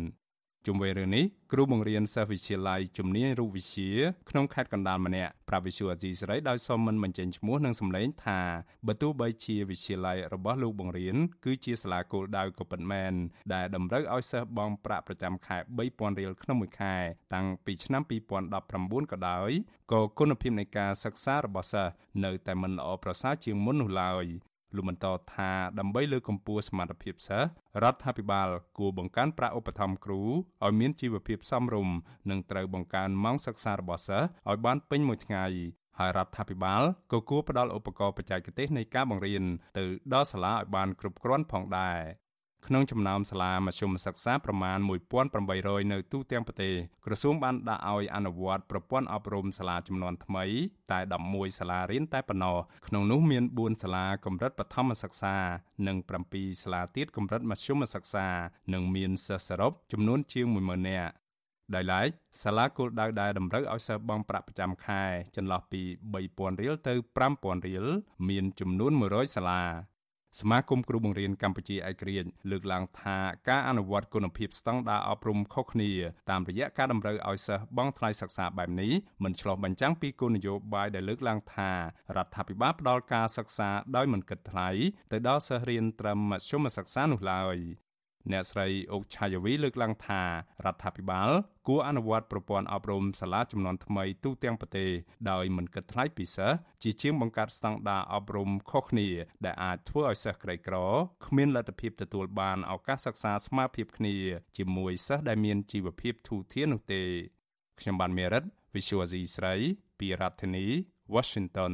[0.65, 3.91] ជុំវិញរឿងនេះគ្រូបង្រៀនសិស្សវិទ្យាល័យជំនាញរូបវិទ្យា
[4.29, 8.39] ក្នុងខេត្តកណ្ដាលម្នាក់ប្រាប់វិសុអាស៊ីសេរីដោយសុំមិនបញ្ចេញឈ្មោះនិងសម្លេងថា
[8.87, 13.13] បើទោះបីជាវិទ្យាល័យរបស់លោកបង្រៀនគឺជាសាលាគោលដៅក៏ពិតមែន
[13.53, 16.95] ដែលតម្រូវឲ្យសិស្សបង់ប្រាក់ប្រចាំខែ3000រៀលក្នុងមួយខែ
[17.33, 18.01] តាំងពីឆ្នាំ
[18.57, 19.51] 2019ក៏ដោយ
[19.91, 21.93] ក៏គុណភាពនៃការសិក្សារបស់សិស្ស
[22.25, 24.25] នៅតែមិនល្អប្រសើរជាងមុននោះឡើយ
[24.75, 27.47] លោកបន្តថាដើម្បីលើកកម្ពស់សមត្ថភាពសិស្ស
[27.83, 30.21] រដ្ឋាភិបាលគួរបង្កើនប្រាក់ឧបត្ថម្ភគ្រូ
[30.65, 31.95] ឲ្យមានជីវភាពសមរម្យ
[32.29, 35.45] និងត្រូវបង្កើនម៉ោងសិក្សារបស់សិស្សឲ្យបានពេញមួយថ្ងៃ
[35.99, 36.81] ហើយរដ្ឋាភិបាល
[37.11, 39.43] ក៏គួរផ្តល់ឧបករណ៍បច្ចេកទេសនៃការបង្រៀន
[39.77, 41.97] ទៅដល់សាលាឲ្យបានគ្រប់គ្រាន់ផងដែរ
[42.67, 44.79] ក្នុងចំណោមសាលាមធ្យមសិក្សាប្រមាណ
[45.35, 46.73] 1800នៅទូទាំងប្រទេស
[47.05, 50.45] ក្រសួងបានដាក់ឲ្យអនុវត្តប្រព័ន្ធអប់រំសាលាចំនួនថ្មី
[50.91, 55.35] តែ11សាលារៀនតែប៉ុណ្ណោះក្នុងនោះមាន4សាលាកម្រិតបឋមសិក្សា
[55.87, 55.97] និង
[56.29, 58.27] 7សាលាទៀតកម្រិតមធ្យមសិក្សា
[58.73, 61.11] និងមានសិស្សសរុបចំនួនជាង10000នាក់
[61.75, 62.09] ដោយឡែក
[62.43, 65.03] សាលាគោលដៅដែលតម្រូវឲ្យសិស្សបង់ប្រាក់ប្រចាំខែ
[65.35, 65.81] ចន្លោះពី
[66.21, 66.93] 3000រៀលទៅ
[67.31, 67.85] 5000រៀល
[68.29, 69.63] មានចំនួន100សាលា
[70.39, 73.17] សមាគមគ្រូបង្រៀនកម្ពុជាឯករាជ្យលើកឡើងថា
[73.49, 75.91] ការអនុវត្តគុណភាពស្តង់ដារអប់រំខុសគ្នា
[76.29, 78.91] តាមរយៈការតម្រូវឲ្យសិស្សបង់ថ្លៃសិក្សាបែបនេះ
[79.23, 81.71] មិនឆ្លុះបញ្ចាំងពីគោលនយោបាយដែលលើកឡើងថា
[82.17, 84.69] រដ្ឋាភិបាលផ្ដល់ការសិក្សាដោយមិនគិតថ្លៃ
[85.11, 87.57] ទៅដល់សិស្សរៀនត្រឹមមធ្យមសិក្សានោះឡើយ
[88.31, 90.21] អ្នកស្រីអុកឆាយាវីលើកឡើងថា
[90.65, 91.29] រដ្ឋាភិបាល
[91.67, 94.89] គួរអនុវត្តប្រព័ន្ធអប់រំសាលាចំនួនថ្មីទូទាំងប្រទេស
[95.31, 96.51] ដោយមិនគិតថ្លៃពិសេស
[96.83, 99.07] ជាជាងបង្កើតស្តង់ដារអប់រំខុសគ្នា
[99.45, 100.75] ដែលអាចធ្វើឲ្យសិស្សក្រីក្រ
[101.25, 104.15] គ្មានលទ្ធភាពទទួលបានឱកាសសិក្សាស្មើភាពគ្នា
[104.57, 107.01] ជាមួយសិស្សដែលមានជីវភាពធូរធារនោះទេ
[107.79, 109.55] ខ្ញុំបានមេរិត Visual C ស្រី
[109.99, 110.65] ពីរដ្ឋធានី
[111.15, 111.73] Washington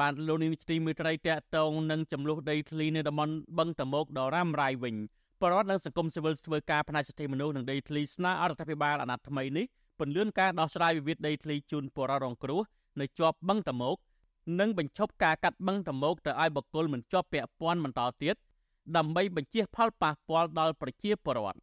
[0.00, 4.96] បានលោកនាងទីមេត្រីតកតងនឹងចំនួនដីធ្លីនៅតំបន់បឹងតមោកដរ៉ាំរ៉ៃវិញ
[5.40, 9.66] បរដ្ឋនិងសង្គមស៊ីវិលធ្វើការផ្នែកសិទ្ធិមនុស្សនិងដីធ្លីស្នើអរដ្ឋាភិបាលអាណត្តិថ្មីនេះ
[9.98, 12.60] ពន្យាការដោះស្រាយវិវាទដីធ្លីជូនបរដ្ឋរងគ្រោះ
[13.00, 13.96] នៅជាប់បឹងតមោក
[14.60, 18.36] និងបញ្ឈប់ការកាត់បឹងតមោកទៅឲ្យបកគលមិនជាប់ពាក់ព័ន្ធបន្តទៀត
[18.96, 21.60] ដើម្បីបញ្ជៀសផលប៉ះពាល់ដល់ប្រជាពលរដ្ឋ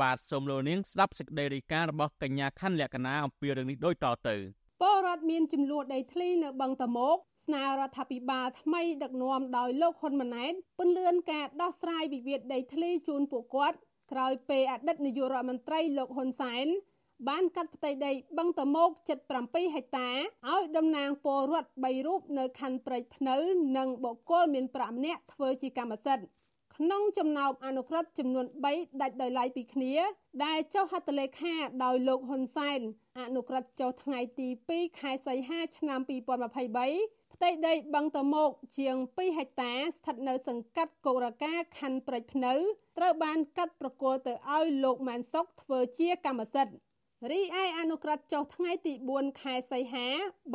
[0.00, 4.36] បាទសូមលោកនាងស្ដាប់សេចក្តីរាយការណ៍របស់កញ្ញាខណ្ឌលក្ខណាអំពីរឿងនេះដូចតទៅ
[4.82, 13.78] ពលរដ្ឋមានចំនួនដីធ្លីនៅបឹងតមោក ស្នើរដ្ឋាភិបាលថ្មីដឹកនាំដោយលោកហ៊ុនម៉ាណែតពន្លឿនការដោះស្រាយវិវាទដីធ្លីជូនពួកគាត់
[14.12, 16.66] ក្រោយពេលអតីតនាយករដ្ឋមន្ត្រីលោកហ៊ុនសែន
[17.28, 18.90] បានកាត់ផ្ទៃដីបឹងតមោក
[19.32, 20.10] 77ហិកតា
[20.52, 23.36] ឲ្យតំណាងពលរដ្ឋ3រូបនៅខណ្ឌព្រែកភ្នៅ
[23.76, 26.26] និងបុគ្គលមានប្រាក់ម្នាក់ធ្វើជាកម្មសិទ្ធិ
[26.76, 29.94] ក្នុងចំណោមអនុក្រឹត្យចំនួន3ដាច់ដោយឡែកពីគ្នា
[30.44, 31.54] ដែលចុះហត្ថលេខា
[31.84, 32.80] ដោយលោកហ៊ុនសែន
[33.18, 36.00] អនុក្រឹត្យចុះថ្ងៃទី2ខែសីហាឆ្នាំ
[36.66, 42.52] 2023 ផ្ទៃដីបឹងតមោកជាង2ហិកតាស្ថិតនៅសង្កាត់កូរកាខណ្ឌព្រែកភ្នៅ
[42.98, 46.74] ត្រូវបានកាត់ប្រគល់ទៅឲ្យលោកម៉ានសុកធ្វើជាកម្មសិទ្ធិ
[47.30, 50.06] រីឯអនុក្រឹត្យចុះថ្ងៃទី4ខែសីហា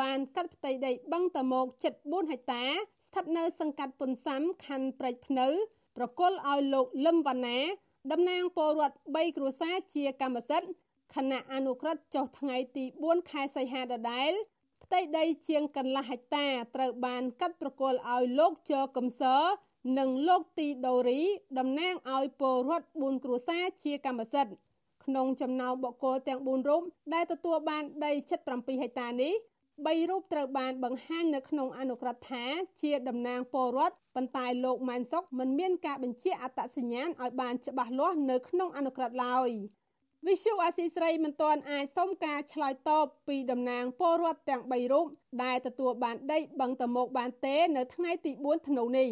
[0.01, 2.65] បានកាត់ផ្ទៃដីបឹងតមោកជិត4ហិកតា
[3.07, 5.47] ស្ថិតនៅសង្កាត់ពុនសាំខណ្ឌព្រែកភ្នៅ
[5.97, 7.59] ប្រគល់ឲ្យលោកលឹមវណ្ណា
[8.11, 10.69] តំណាងពលរដ្ឋ3គ្រួសារជាកម្មសិទ្ធិ
[11.15, 14.33] គណៈអនុក្រឹត្យចុះថ្ងៃទី4ខែសីហាដដែល
[14.91, 19.41] ផ្ទៃដីជាងកន្លះហិកតាត្រូវបានកាត់ប្រគល់ឲ្យលោកជកំសរ
[19.97, 21.21] និងលោកទីដូរី
[21.59, 24.53] តំណាងឲ្យពលរដ្ឋ4គ្រួសារជាកម្មសិទ្ធិ
[25.05, 26.81] ក្នុងចំណោមបុគ្គលទាំង4រូប
[27.13, 28.11] ដែលទទួលបានដី
[28.47, 29.33] 77ហិកតានេះ
[29.75, 32.45] 3រូបត្រូវបានបង្ហាញនៅក្នុងអនុក្រឹត្យថា
[32.81, 39.51] ជាតំណាងពលរដ្ឋប៉ុន្តែលោកម៉ែនសុកមិនមានការបញ្ជាអត្តសញ្ញាណឲ្យបានច្បាស់លាស់នៅក្នុងអនុក្រឹត្យឡើយ។
[40.27, 45.05] វិសុអាស៊ីស្រីមិនទាន់អាចសុំការឆ្លើយតបពីតំណាងពលរដ្ឋទាំង3រូប
[45.43, 49.09] ដែលទទួលបានដីបឹងតមោកបានទេ នៅថ្ងៃទី4ធ្នូនេះ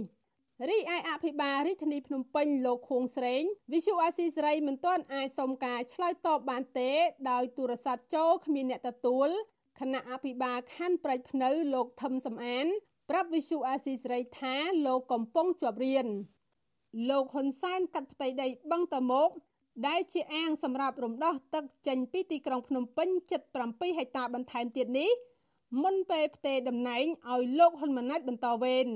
[0.69, 3.43] រីឯអភិបាលរាជធានីភ្នំពេញលោកខួងស្រេង
[3.73, 6.91] វិសុអាស៊ីសេរីមិនទាន់អាចសុំការឆ្លើយតបបានទេ
[7.31, 9.29] ដោយទូរស័ព្ទចូលគ្មានអ្នកទទួល
[9.79, 12.67] គណៈអភិបាលខណ្ឌប្រៃភ្នៅលោកថឹមសំអាន
[13.09, 14.55] ប្រាប់វិសុអាស៊ីសេរីថា
[14.87, 16.07] លោកកំពុងជាប់រៀន
[17.09, 19.29] លោកហ៊ុនសែនកាត់ផ្ទៃដីបឹងតមោក
[19.87, 25.09] ដែលជាអាងសម្រាប់រំដោះទឹកចេញពីទីក្រុងភ្នំពេញជិត7ហិកតាបន្ថែមទៀតនេះ
[25.83, 28.87] មុនពេលផ្ទេរតំណែងឲ្យលោកហ៊ុនម៉ាណែតបន្តវេន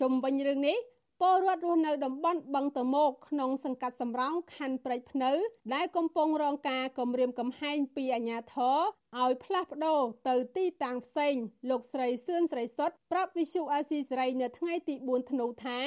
[0.00, 0.78] ជុំវិញរឿងនេះ
[1.20, 5.32] ពពលរដ្ឋរស់នៅតំបន់បឹងតមោកក្នុងសង្កាត់សំរោងខណ្ឌព្រែកភ្នៅ
[5.74, 8.78] ដែលកំពុងរងការគំរាមកំហែងពីអាជ្ញាធរ
[9.22, 11.34] ឲ្យផ្លាស់ប្ដូរទៅទីតាំងផ្សេង
[11.70, 15.80] លោកស្រីសឿនស្រីសុតប្រាប់វិសុអាស៊ីសេរីនៅថ្ងៃទី4ធ្នូថា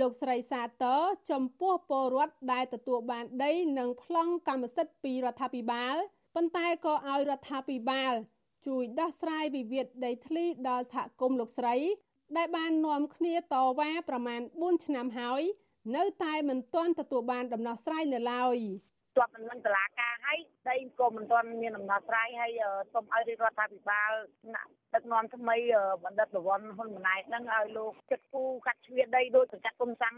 [0.00, 5.96] លោកស្រីសាទរចំពោះពលរដ្ឋដែលទទួលបានដីនិងប្លង់កម្មសិទ្ធិពីរដ្ឋាភិបាល
[6.34, 8.12] ប៉ុន្តែក៏ឲ្យរដ្ឋាភិបាល
[8.66, 11.76] ជួយដោះស្រាយវិវាទដីធ្លីដល់សហគមន៍លោកស្រី
[12.36, 15.42] ដែលបាននាំគ្នាតវ៉ាប្រមាណ4ឆ្នាំហើយ
[15.96, 18.56] នៅតែមិនទាន់ទទួលបានដំណោះស្រាយនៅឡើយ
[19.16, 22.52] ជាប់មិនមិនតឡាការហើយដីក៏មិនទាន់មានដំណោះស្រាយហើយ
[22.92, 24.10] សូមឲ្យរាជរដ្ឋាភិបាល
[24.94, 25.56] ដឹកនាំថ្មី
[26.04, 30.16] បណ្ឌិតប្រវត្តិហ៊ុនម៉ាណែតនឹងឲ្យលោកចិត្តគូកាត់ជ្រៀដីដោយសង្កាត់គុំសាំង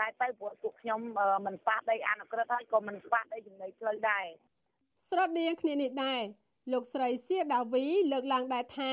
[0.00, 1.00] ដែរទៅព្រោះពួកខ្ញុំ
[1.46, 4.26] មិនប៉ះដីអនុក្រឹត្យហើយក៏មិនប៉ះដីចំណីផ្លូវដែរ
[5.10, 6.22] ស្រដៀងគ្នានេះដែរ
[6.72, 8.92] លោកស្រីសៀដាវីលើកឡើងដែរថា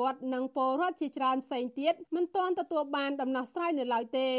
[0.00, 4.30] គាត់និងពលរដ្ឋជាច្រើនផ្សេងទៀតមិនទាន់ទទួលបានដំណោះស្រាយនៅឡើយទេ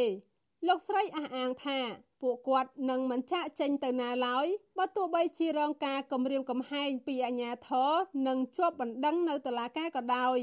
[0.68, 1.80] លោកស្រីអះអាងថា
[2.26, 4.46] ពួកគាត់នឹងមិនចាក់ចេញទៅណាឡើយ
[4.78, 7.92] បើទោះបីជារងការគំរាមកំហែងពីអាជ្ញាធរ
[8.28, 10.40] និងជាប់បណ្ដឹងនៅតុលាការក៏ដោយ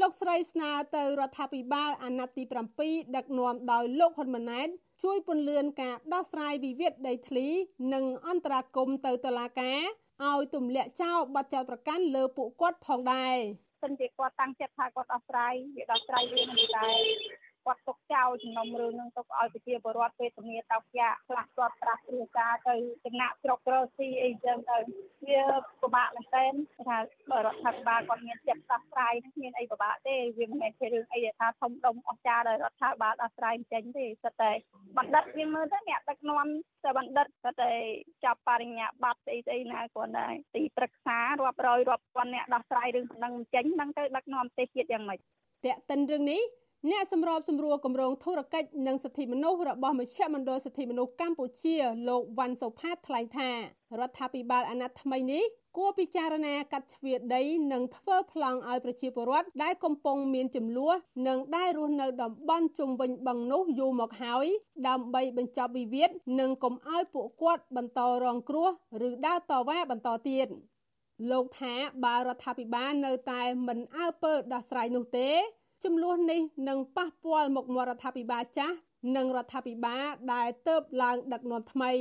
[0.00, 2.44] លោកស្រីស្នើទៅរដ្ឋាភិបាលអាណត្តិទី
[2.78, 4.68] 7ដឹកនាំដោយលោកហ៊ុនម៉ាណែត
[5.02, 7.46] ជួយពន្លឿនការដោះស្រាយវិវាទដីធ្លី
[7.92, 9.80] និងអន្តរាគមន៍ទៅតុលាការ
[10.28, 13.36] ឲ្យទម្លាក់ចោលបទចោទប្រកាន់លើពួកគាត់ផងដែរ
[13.82, 17.00] សិនជាគាត់តាំងចិត្តថាគាត់ដោះស្រាយវាដោះស្រាយវាមិនដែរ
[17.64, 24.78] គាត់ទុកចោលចំណុំរឿងនឹងទុកឲ្យប្រជាពលរដ្ឋពេលជំនាញតោកយ៉ាខ្លះគាត់ប្រាស់គ្រួសារទៅចំណាក់ជ្រុករកស៊ីអីចឹងទៅ
[25.26, 25.42] វា
[25.80, 26.52] ពិបាកមែនទែន
[26.88, 26.98] ថា
[27.30, 34.50] បើរដ្ឋាភិបាលគាត់មានចិត្តដោះស្រាយនឹងមានអីពិបាកទេវាមិនមែនជារឿងអីថាធំដុំអស្ចារ្យដោយរដ្ឋាភិបាលដោះស្រាយចេញទេសិតតែ
[34.98, 36.46] បណ្ឌិតយើងមើលទៅអ្នកដឹកនាំ
[36.84, 37.72] តែបណ្ឌិតសិតតែ
[38.24, 45.18] ចាប់បរិញ្ញាបត្រស្អីស្អីណាគាត់ដែរទីប្រឹក្សារាប់រយរាប់ពាន់អ្នកដោះស្រាយរឿងប៉ុណ្ណឹងចេញហ្នឹងទៅដឹកនាំប្រទេសជាតិយ៉ាងម៉េច
[45.64, 46.40] តេតិនរឿងនេះ
[46.88, 51.76] អ្នកសម្របសម្រួលគម្រោងធុរកិច្ចនិងសិទ្ធិមនុស្សរបស់មជ្ឈមណ្ឌលសិទ្ធិមនុស្សកម្ពុជា
[52.08, 53.50] លោកវ៉ាន់សុផាតថ្លែងថា
[54.00, 55.44] រដ្ឋាភិបាលអាណត្តិថ្មីនេះ
[55.76, 60.94] គួរពិចារណាកាត់ជ្រៀតដីនិងធ្វើប្លង់ឲ្យប្រជាពលរដ្ឋដែលកំពុងមានចំនួន
[61.28, 64.46] និងដែលរស់នៅតំបន់ជុំវិញបឹងនោះយូរមកហើយ
[64.88, 68.68] ដើម្បីបញ្ចប់វិវាទនិងកុំឲ្យពួកគាត់បន្តរងគ្រោះ
[69.06, 70.48] ឬដើរតវ៉ាបន្តទៀត
[71.30, 75.30] លោកថាបើរដ្ឋាភិបាលនៅតែមិនអើពើដោះស្រាយនោះទេ
[75.84, 78.76] ចំនួននេះនឹងប៉ះពាល់មុខមាត់រដ្ឋាភិបាលចាស់
[79.16, 81.92] និងរដ្ឋាភិបាលដែលទៅបឡើងដឹកនាំថ្មី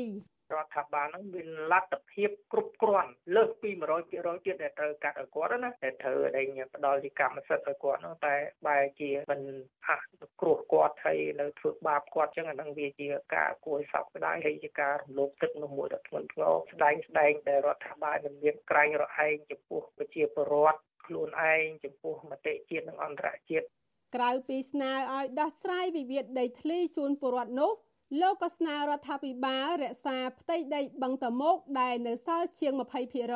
[0.55, 3.69] រដ្ឋាភិបាលហ្នឹងមានលទ្ធភាពគ្រប់គ្រាន់លើសពី
[4.07, 8.35] 100%ទៀតដែលត្រូវកាត់ឲ្យគាត់ណាតែត្រូវដែលផ្ដល់ជាកម្មសិទ្ធិឲ្យគាត់ហ្នឹងតែ
[8.67, 9.41] បែរជាមិន
[9.87, 10.01] អះ
[10.41, 23.65] គ្រោះគាត់ហើយនៅធ្វើបាបគាត់ចឹងអាហ្នឹងវាជាការគួរសោកស្ដាយហើយជាការរំលោភទឹកនោះមួយដ៏ធ្ងន់ធ្ងរស្ដែងស្ដែងដែលរដ្ឋាភិបាលមិនមានក្រែងរឯងចំពោះប្រជាពលរដ្ឋ ខ្លួនឯងចំពោះមតិជាតិនិងអន្តរជាតិ
[24.15, 27.71] ក្រៅពីស្នើឲ្យដោះស្រាយវិវាទដីធ្លីជូនពលរដ្ឋនោះ
[28.21, 32.73] លោកក៏ស្នើរដ្ឋាភិបាលរក្សាផ្ទៃដីបឹងតមោកដែលនៅសល់ជាង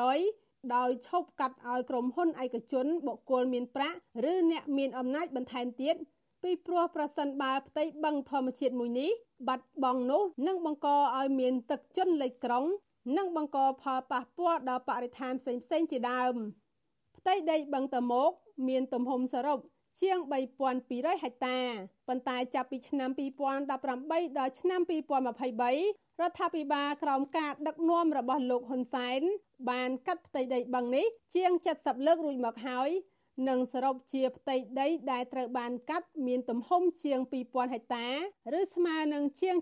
[0.06, 3.98] 20%ដោយឈប់កាត់ឲ្យក្រុមហ៊ុនឯកជនបុគ្គលមានប្រាក់
[4.32, 5.96] ឬអ្នកមានអំណាចបន្ថែមទៀត
[6.44, 9.12] ពីព្រោះប្រសិនបើផ្ទៃបឹងធម្មជាតិមួយនេះ
[9.48, 12.66] បាត់បង់នោះនឹងបង្កឲ្យមានទឹកជន់លិចក្រុង
[13.18, 16.36] និងបង្កផលប៉ះពាល់ដល់បរិស្ថានផ្សេងៗជាដើម។
[17.26, 18.32] ផ្ទៃដីបឹងតមោក
[18.68, 19.60] មានទំហំសរុប
[20.02, 20.18] ជាង
[20.72, 21.60] 3200ហិកតា
[22.08, 29.22] ប៉ុន្តែចាប់ពីឆ្នាំ2018ដល់ឆ្នាំ2023រដ្ឋាភិបាលក្រោមការដឹកនាំរបស់លោកហ៊ុនសែន
[29.70, 31.06] បានកាត់ផ្ទៃដីបឹងនេះ
[31.36, 32.90] ជាង70លើករួចមកហើយ
[33.50, 38.08] និងសរុបជាផ្ទៃដីដែលត្រូវបានកាត់មានទំហំជាង2000ហិកតា
[38.60, 39.56] ឬស្មើនឹងជាង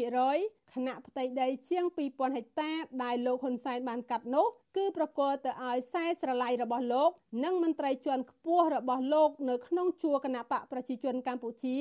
[0.00, 2.70] 73%ខណៈផ្ទៃដីជាង2000ហិកតា
[3.02, 4.46] ដែលលោកហ៊ុនសែនបានកាត់នោះ
[4.76, 7.10] គឺប្រកល់ទៅឲ្យខ្សែស្រឡាយរបស់លោក
[7.44, 11.76] និងមន្ត្រីជាន់ខ្ពស់របស់លោក នៅក្នុងជួរគណៈបកប្រជាជនកម្ពុជា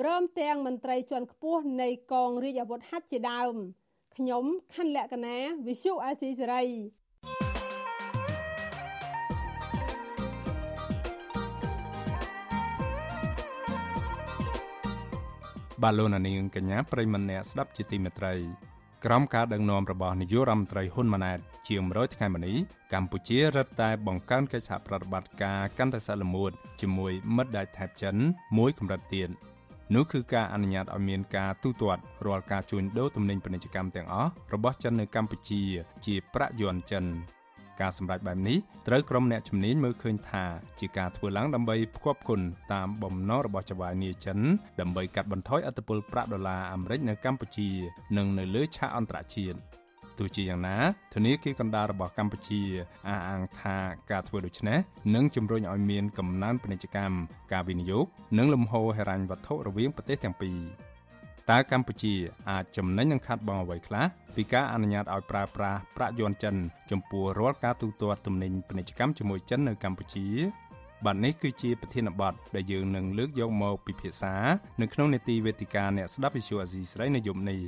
[0.00, 3.54] ព្រមទាំងមន្ត្រីជាន់ខ្ពស់នៃកងរាជអាវុធហត្ថជាដើម
[4.16, 6.64] ខ្ញុំខណ្ឌលក្ខណាវិសុអាស៊ីសេរី
[15.82, 18.34] បាទលោកនាងកញ្ញាប្រិមម្នាក់ស្ដាប់ជាទីមេត្រី
[19.08, 21.38] ក្រោមការដឹកនាំរបស់នាយករដ្ឋមន្ត្រីហ៊ុនម៉ាណែត
[21.68, 22.56] ជា100ថ្ងៃមកនេះ
[22.92, 28.16] កម្ពុជារឹតតែបង្កើនកិច្ចសហប្រតិបត្តិការកាន់តែសល្មួតជាមួយមិត្តដៃថៃចិន
[28.58, 29.28] មួយកម្រិតទៀត
[29.94, 35.62] នោះគឺការអនុញ្ញាតឲ្យមានការទូទាត់រាល់ការជួញដូរទំនិញពាណិជ្ជកម្មទាំងអស់របស់ចិននៅកម្ពុជា
[36.06, 37.04] ជាប្រាក់យួនចិន
[37.80, 38.58] ការសម្រេចបែបនេះ
[38.88, 40.44] ត្រូវក្រុមអ្នកជំនាញមើលឃើញថា
[40.80, 42.40] ជាការធ្វើឡើងដើម្បីផ្គប់គុណ
[42.72, 44.38] តាមបំណងរបស់ចៅហ្វាយនីចិន
[44.80, 47.68] ដើម្បីកាត់បន្ថយអត្តពលប្រាក់ដុល្លារអាមេរិកនៅកម្ពុជា
[48.16, 49.58] និងនៅលើឆាកអន្តរជាតិ
[50.18, 50.76] ទោះជាយ៉ាងណា
[51.14, 52.62] ធនាគារកណ្ដាលរបស់កម្ពុជា
[53.08, 53.76] អះអាងថា
[54.10, 54.78] ការធ្វើដូច្នេះ
[55.14, 57.16] នឹងជំរុញឲ្យមានកំណើនពាណិជ្ជកម្ម
[57.52, 58.06] ការវិនិយោគ
[58.38, 60.58] និងលំហូរហិរញ្ញវត្ថុរវាងប្រទេសទាំងពីរ
[61.50, 62.14] តើកម្ពុជា
[62.50, 64.04] អាចចំណេញនឹងខាត់បងអ្វីខ្លះ
[64.36, 66.54] ពីការអនុញ្ញាតឲ្យប្រើប្រាស់ប្រាក់យន់ចិន
[66.90, 70.26] ចំពោះរាល់ការទូទាត់ទំនិញពាណិជ្ជកម្មជាមួយចិននៅកម្ពុជា
[71.04, 74.34] បាទនេះគឺជាប្រធានបទដែលយើងនឹងលើកយកមកពិភាក្សា
[74.80, 77.60] នៅក្នុងនេតិវេទិកាអ្នកស្ដាប់ Visual Asia ស្រីនៅយប់នេះ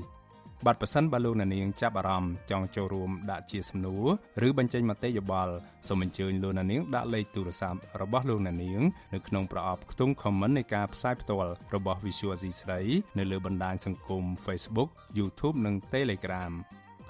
[0.67, 5.55] បាទប្រសិនបើលោកអ្នកនាងចាប់អារម្មណ៍ចង់ចូលរួមដាក់ជាសំណួរឬបញ្ចេញមតិយោបល់
[5.89, 8.81] សូមអញ្ជើញលោកអ្នកនាងដាក់លេខទូរស័ព្ទរបស់លោកអ្នកនាង
[9.15, 12.81] នៅក្នុងប្រអប់ខ្ទង់ comment នៃការផ្សាយផ្ទាល់របស់ Visual Asia ស្រី
[13.19, 14.89] នៅលើបណ្ដាញសង្គម Facebook
[15.19, 16.53] YouTube និង Telegram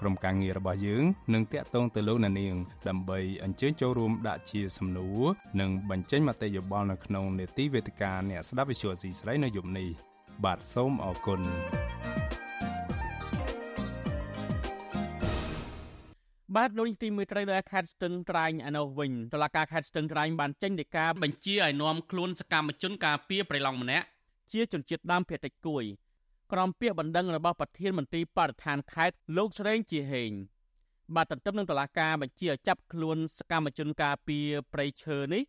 [0.01, 2.55] ក្រុមការងាររបស់យើងនឹងតាក់ទងទៅលោកអ្នកនាង
[2.87, 5.23] ដើម្បីអញ្ជើញចូលរួមដាក់ជាសំណួរ
[5.59, 9.89] និងបញ្ចេញមតិយោបល់នៅក្នុងនេតិវេទិកាអ្នកស្ដាប់ Visual C ស្រីនៅយប់នេះ
[10.45, 11.41] បាទសូមអរគុណ
[16.57, 24.05] បាទលោកទីមួយត្រីនៅខេត្តស្ទឹងត្រែងឯនោះវិញតឡាការខេត្តស្ទឹងត្រែងបានចេញដីកាបញ្ជាឲ្យនាំខ្លួនសកម្មជនការពីប្រៃឡង់ម្នាក់
[24.51, 25.83] ជាជនជាតិដើមភាគតិចគួយ
[26.51, 30.31] ក្រមពាក្យបណ្ដឹងរបស់ប្រធានមន្ត្រីបរិស្ថានខេត្តលោកស្រេងជាហេង
[31.15, 34.37] បាទទន្ទឹមនឹងតឡាការបញ្ជាឲ្យចាប់ខ្លួនសកម្មជនការពី
[34.73, 35.43] ប្រៃឈើនេះ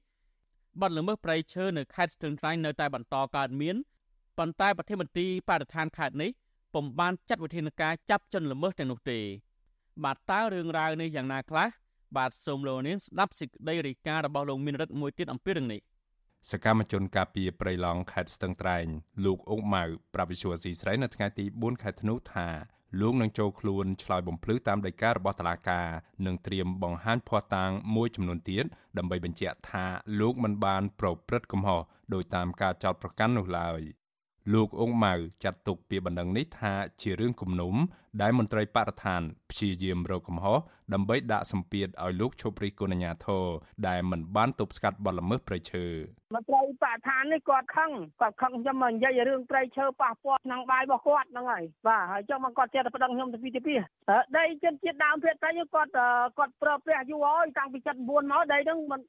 [0.81, 3.77] បាត់ល្មើសប្រៃឈើនៅខេត្តស្ទឹងត្រែងនៅតែបន្តកើតមាន
[4.39, 6.31] ប៉ុន្តែប្រធានមន្ត្រីបរិស្ថានខេត្តនេះ
[6.75, 9.21] ពុំបានចាត់វិធានការចាប់ជនល្មើសទាំងនោះទេ
[10.05, 11.69] បាទតើរឿងរ៉ាវនេះយ៉ាងណាខ្លះ
[12.17, 15.81] បាទសូមលោកនាងស្ដាប់សេចក្តីរាយការណ៍របស់លោកមានរិទ្ធមួយទៀតអំពីរឿងនេះ
[16.51, 18.87] សកម្មជនការពីប្រៃឡង់ខេត្តស្ទឹងត្រែង
[19.25, 19.85] លោកអុកម៉ៅ
[20.15, 22.49] ប្រាវិសុវស៊ីស្រីនៅថ្ងៃទី4ខែធ្នូថា
[23.01, 25.89] លោកនឹងចូលខ្លួនឆ្លើយបំភ្លឺតាមដីការបស់តុលាការ
[26.27, 28.65] និងត្រៀមបង្ហាញភ័ស្តុតាងមួយចំនួនទៀត
[28.99, 29.85] ដើម្បីបញ្ជាក់ថា
[30.21, 31.81] លោកមិនបានប្រព្រឹត្តកំហុស
[32.15, 33.81] ដោយតាមការចោទប្រកាន់នោះឡើយ
[34.53, 37.75] លោកអ៊ុងម៉ៅចាត់ទុកពាក្យបណ្ដឹងនេះថាជារឿងគំនុំ
[38.23, 40.59] ដែលមន្ត្រីបរិស្ថានព្យាយាមរកកំហុស
[40.95, 43.47] ដើម្បីដាក់សម្ពាធឲ្យលោកឈប់រិះគន់អាជ្ញាធរ
[43.89, 45.85] ដែលមិនបានទប់ស្កាត់បទល្មើសព្រៃឈើ
[46.35, 47.91] មន្ត្រីបរិស្ថាននេះគាត់ខឹង
[48.21, 53.75] គាត់ខឹងខ្ញុំមកនិយាយរឿងព្រៃឈើប៉ះពាល់ក្នុងបាយរបស់គាត់ហ្នឹងហើយបាទហើយចុះមកគាត់ចេះតែប្តឹងខ្ញុំទៅពីទៅពី
[54.37, 55.91] ដីជនជាតិដើមភាគតិចគាត់
[56.39, 59.01] គាត់ប្រើប្រាស់យូរហើយតាំងពី79មកដីហ្នឹងមិន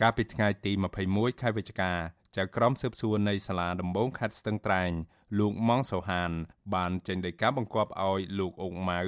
[0.00, 0.72] កាលពីថ្ងៃទី
[1.06, 1.92] 21ខែវិច្ឆិកា
[2.36, 4.90] ចៅក្រមស៊ើបសួរនៃសាលាដំបងខេត្តស្ទឹងត្រែង
[5.38, 6.32] លោកម៉ងសូហាន
[6.74, 9.00] បានចេញដីកាបង្គាប់ឲ្យលោកអុកម៉ៅ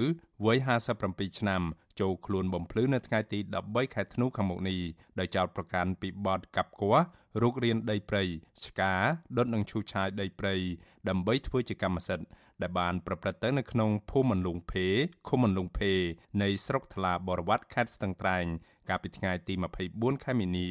[0.45, 0.59] វ័យ
[0.99, 1.63] 57ឆ្នាំ
[2.01, 4.81] ចូលខ្លួនបំភ្លឺនៅថ្ងៃទី13ខែធ្នូខាងមុខនេះ
[5.19, 7.07] ដោយចោទប្រកាន់ពីបទកាប់គាស់
[7.43, 8.23] រុករានដីព្រៃ
[8.67, 8.95] ឆ្កា
[9.37, 10.55] ដុតនិងឈូសឆាយដីព្រៃ
[11.09, 12.27] ដើម្បីធ្វើជាកម្មសិទ្ធិ
[12.63, 14.87] ដែលបានប្រព្រឹត្តទៅនៅក្នុងភូមិមន្លងភេ
[15.29, 15.93] ឃុំមន្លងភេ
[16.43, 18.47] នៃស្រុកថ្លាបរវត្តខេត្តស្ទឹងត្រែង
[18.89, 19.55] កាលពីថ្ងៃទី
[19.89, 20.69] 24ខែមីនា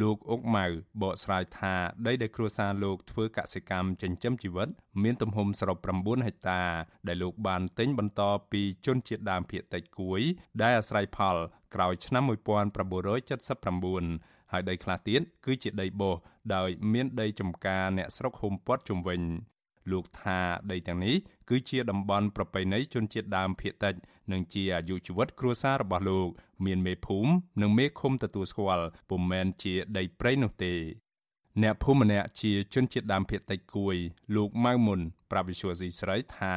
[0.00, 0.66] លោកអុកម៉ៅ
[1.02, 1.74] បកស្រាយថា
[2.06, 4.68] ដីដែលគ្រួសារលោកធ្វើកសិកម្មចិញ្ចឹមជីវិត
[5.02, 6.62] មានទំហំសរុប9ហិកតា
[7.08, 8.22] ដែលលោកបានទិញបន្ត
[8.52, 10.20] ពីជនជាតិដើមភាគតិចគួយ
[10.62, 11.36] ដែលអាស្រ័យផល
[11.74, 16.14] ក្រោយឆ្នាំ1979ហើយដីខ្លះទៀតគឺជាដីបោះ
[16.54, 19.20] ដោយមានដីចំការអ្នកស្រុកហុំព័ទ្ធជុំវិញ
[19.90, 20.38] លោកថា
[20.70, 21.16] ដីទាំងនេះ
[21.48, 23.94] គឺជាតំបន់ប្រពៃណីជនជាតិដើមភាគតិច
[24.32, 26.28] និងជាអាយុជីវិតគ្រួសាររបស់លោក
[26.66, 27.30] មានមេភូមិ
[27.62, 30.74] និងមេឃុំទទួលស្គាល់ពុំមែនជាដីព្រៃនោះទេ
[31.62, 33.96] អ្នកភូមិម្នាក់ជាជនជាតិដើមភាគតិចគួយ
[34.36, 35.00] លោកម៉ៅមុន
[35.30, 36.54] ប្រាប់វិសុវស៊ីស្រីថា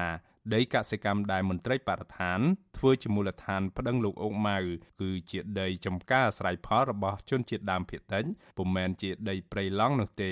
[0.51, 2.39] ដីកសិកម្មដែលមន្ត្រីបរិស្ថាន
[2.77, 4.57] ធ្វើជាមូលដ្ឋានប្តឹងលោកអុកម៉ៅ
[5.01, 8.23] គឺជាដីចំការអាស្រ័យផលរបស់ជនជាតិដើមភាគតិច
[8.57, 10.31] ពុំមែនជាដីព្រៃឡង់នោះទេ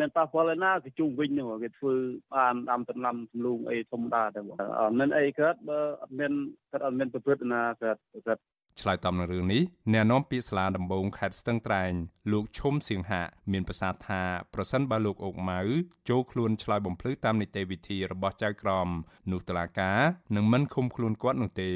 [0.00, 1.94] មានប៉ះពាល់ឯណាគេជុំវិញហ្នឹងគេធ្វើ
[2.34, 6.32] បានដាំដំណាំសំឡូងអីធម្មតាតែបងអត់មានអីកើតបើអត់មាន
[6.70, 7.96] គាត់អត់មានប្រព្រឹត្តណាកើត
[8.26, 8.42] គាត់
[8.80, 9.62] ឆ្លើយតបនឹងរឿងនេះ
[9.92, 11.92] អ្នកនាំពាក្យសាលាដំបងខេត្តស្ទឹងត្រែង
[12.32, 14.22] លោកឈុំសៀងហាក់មានប្រសាសន៍ថា
[14.54, 15.60] ប្រសិនបើលោកអុកម៉ៅ
[16.08, 18.88] ចូលខ្លួនឆ្លើយបំភ្លឺតាមនីតិវិធីរបស់ចៅក្រម
[19.32, 19.98] នោះតឡាការ
[20.36, 21.72] នឹងមិនឃុំខ្លួនគាត់នោះទេ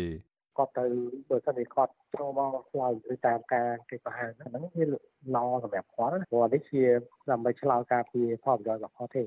[0.58, 0.84] គាត់ទៅ
[1.30, 4.84] បើសិនជាគាត់ចូលមកឆ្លើយឬតាមការគេប្រហែលហ្នឹងវា
[5.34, 6.82] ឡសម្រាប់គាត់ព្រោះនេះជា
[7.30, 9.24] ដើម្បីឆ្លើយការពីផលប្រយោជន៍របស់គាត់ទេ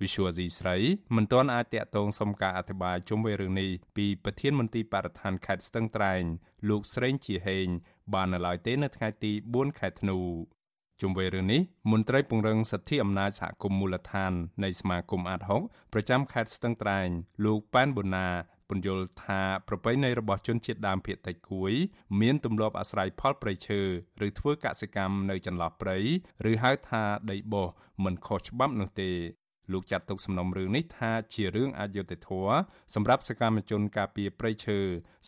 [0.00, 0.76] Visual C ស្រី
[1.16, 6.22] មិនទាន់អាចតាក់ទងសុំការអធិប្បាយជុំវិញរឿងនេះពីប្រធានមន្ត្រីបរិស្ថានខេត្តស្ទឹងត្រែង
[6.68, 7.66] លោកស្រេងជាហេង
[8.14, 10.18] បាននៅឡើយទេនៅថ្ងៃទី4ខែធ្នូ
[11.00, 11.60] ជុំវិញរឿងនេះ
[11.92, 14.32] មន្ត្រីពង្រឹងសិទ្ធិអំណាចសហគមន៍មូលដ្ឋាន
[14.64, 17.08] នៃសមាគមអាត6ប្រចាំខេត្តស្ទឹងត្រែង
[17.44, 18.28] លោកប៉ែនប៊ុណា
[18.68, 21.72] ពន្យល់ថាប្រពៃណីរបស់ជនជាតិដើមភាគតិចគួយ
[22.20, 23.80] មានទម្លាប់អាស្រ័យផលព្រៃឈើ
[24.26, 25.98] ឬធ្វើកសិកម្មនៅចន្លោះព្រៃ
[26.50, 27.68] ឬហៅថាដីបោះ
[28.04, 29.10] មិនខុសច្បាប់នោះទេ
[29.72, 32.56] លោកចាត់ទុកសំណុំរឿងនេះថាជារឿងអយុត្តិធម៌
[32.94, 34.78] សម្រាប់សកម្មជនការពារព្រៃឈើ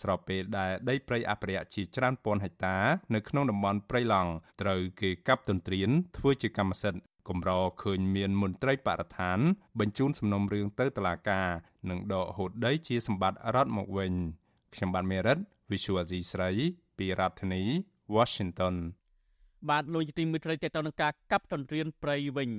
[0.03, 2.79] ស្របពេលដែលដីព្រៃអភិរក្សជាច្រើនពាន់ហិកតា
[3.15, 4.31] នៅក្នុងតំបន់ព្រៃឡង់
[4.63, 7.51] ត្រូវគេកាប់ទន្ទ្រានធ្វើជាកម្មសិទ្ធិកម្រ
[7.83, 9.39] ឃើញមានមន្ត្រីបរិស្ថាន
[9.81, 11.49] បញ្ជូនសំណុំរឿងទៅតុលាការ
[11.91, 14.13] និងដកហូតដីជាសម្បត្តិរដ្ឋមកវិញ
[14.75, 15.39] ខ្ញុំបានមេរិត
[15.71, 16.51] Visual Asia ស្រី
[16.99, 17.63] ពីរដ្ឋធានី
[18.17, 18.75] Washington
[19.71, 22.51] បាទលោកទីមិត្តរីតទៅនឹងការកាប់ទន្ទ្រានព្រៃវិញ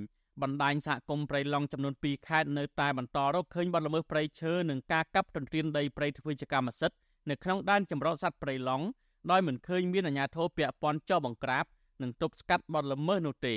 [0.42, 6.96] បណ្ដាញសហគមន៍ព្រៃឡង់ចំនួន2ខេត្តនៅតែបន្តរកឃើញបទល្មើសព្រៃឈើនិងការកាប់ទន្ទ្រានដីព្រៃធ្វើជាកម្មសិទ្ធិ
[7.30, 8.86] នៅក្នុងដែនចម្រុះសត្វព្រៃឡង់
[9.30, 11.64] ដោយមិនឃើញមានអាជ្ញាធរពាក់ព័ន្ធចោះបង្ក្រាប
[12.02, 13.56] និងទប់ស្កាត់បទល្មើសនោះទេ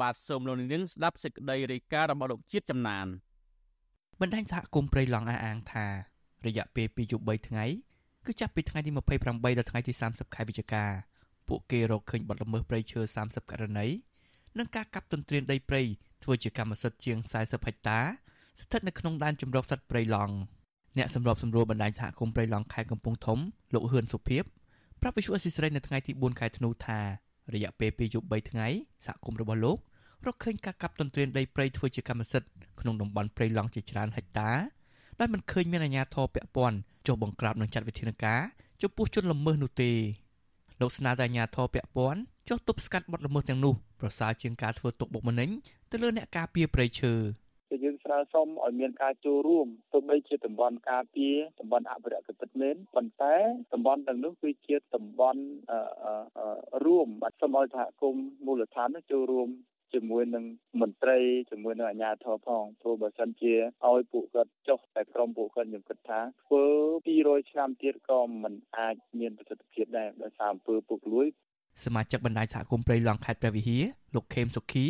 [0.00, 3.06] បាទសូមលោកនាងស្ដាប់សេចក្តីរាយការណ៍របស់លោកជាតិចំណាន
[4.20, 5.86] បណ្ដាញសហគមន៍ព្រៃឡង់អះអាងថា
[6.46, 7.64] រយៈពេល2យប់3ថ្ងៃ
[8.26, 10.84] គឺចាប់ពីថ្ងៃទី28ដល់ថ្ងៃទី30ខែវិច្ឆិកា
[11.48, 13.86] ពួកគេរកឃើញបទល្មើសព្រៃឈើ30ករណី
[14.58, 15.82] និងការកាប់ទន្ទ្រានដីព្រៃ
[16.22, 18.00] ធ្វើជាកម្មសិទ្ធិជាង40ហិកតា
[18.60, 20.34] ស្ថិតនៅក្នុងដែនជម្រកសត្វព្រៃឡង់
[20.98, 23.38] អ្នកសម្របសម្រួលបណ្ដាញសហគមន៍ព្រៃឡង់ខេត្តកំពង់ធំ
[23.74, 24.44] លោកហ៊ឿនសុភីប
[25.00, 27.00] ប្រាប់វិសុអេស៊ីស្រីនៅថ្ងៃទី4ខែធ្នូថា
[27.54, 28.66] រយៈពេល2យប់3ថ្ងៃ
[29.06, 29.78] សហគមន៍របស់លោក
[30.26, 32.48] រកឃើញការកាប់ទន្ទ្រានដីព្រៃធ្វើជាកម្មសិទ្ធិ
[32.80, 34.50] ក្នុងតំបន់ព្រៃឡង់ជាច្រើនហិកតា
[35.20, 36.76] ដោយមិនឃើញមានអាជ្ញាធរពាក់ព័ន្ធ
[37.06, 38.40] ចុះបង្ក្រាបនិងចាត់វិធានការ
[38.82, 39.92] ចំពោះជនល្មើសនោះទេ
[40.80, 45.50] លោកស្នើដល់អាជ្ញាធរពាក់ព័ន្ធចុះទប់ស្កាត់បទល្មើសទាំងនោះ ប្រសើរជាងការធ្វើទុកបុកម្នេញ
[45.90, 47.14] ទៅលើអ្នកការពារព្រៃឈើ
[47.70, 53.36] គឺយើងស្នើសុំឲ្យមានការចូលរួមទោះបីជាតំបន់ការពារតំបន់អភិរក្សពិតមែនប៉ុន្តែ
[53.72, 55.42] តំបន់ទាំងនោះគឺជាតំបន់
[56.84, 59.48] រួមបាទសូមឲ្យសហគមន៍មូលដ្ឋានចូលរួម
[59.94, 60.44] ជាមួយនឹង
[60.80, 61.18] មន្ត្រី
[61.50, 63.54] ជាមួយនឹងអាជ្ញាធរផងព្រោះបើសិនជា
[63.88, 66.64] ឲ្យពួកគាត់ចុះតែក្រុមពួកគាត់ខ្ញុំគិតថាធ្វើ
[67.06, 71.26] 200ឆ្នាំទៀតក៏មិនអាចមានប្រសិទ្ធភាពដែរដោយសារអំពើពុករលួយ
[71.84, 73.82] សមាជិកបណ្ដាញសហគមន៍ព្រៃឡង់ខេត្តព្រះវិហារ
[74.14, 74.86] លោកខេមសុខី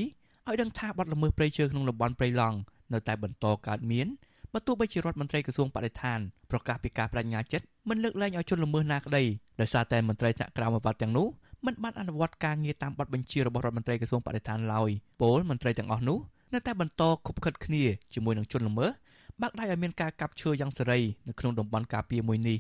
[0.49, 2.57] ឲ្យដឹងថាបាត់ល្មើសព្រៃឈើក្នុងតំបន់ព្រៃឡង់
[2.93, 4.07] នៅតែបន្តកើតមាន
[4.53, 6.18] បើទោះបីជារដ្ឋមន្ត្រីក្រសួងបរិស្ថាន
[6.51, 9.22] ប្រកាសពីការបដិញ្ញាចិត្តមិនលើកលែងឲ្យជនល្មើសណាក្តី
[9.61, 11.26] ដោយសារតែមន្ត្រីថ្នាក់ក្រោមអាវ៉ាត់ទាំងនោះ
[11.66, 16.18] មិនបានអនុវត្តការងារតាមបទបញ្ជារបស់រដ្ឋមន្ត្រីក្រសួងបរិស្ថានឡើយពលមន្ត្រីទាំងអស់នោះ
[16.55, 18.91] នៅតែបន្តខុបខិតគ្នាជាមួយនឹងជនល្មើស
[19.41, 22.59] បាក់ដៃឲ្យមានការកាប់ឈើយ៉ាងសេរីនៅក្នុងតំបន់ការពារមួយនេះ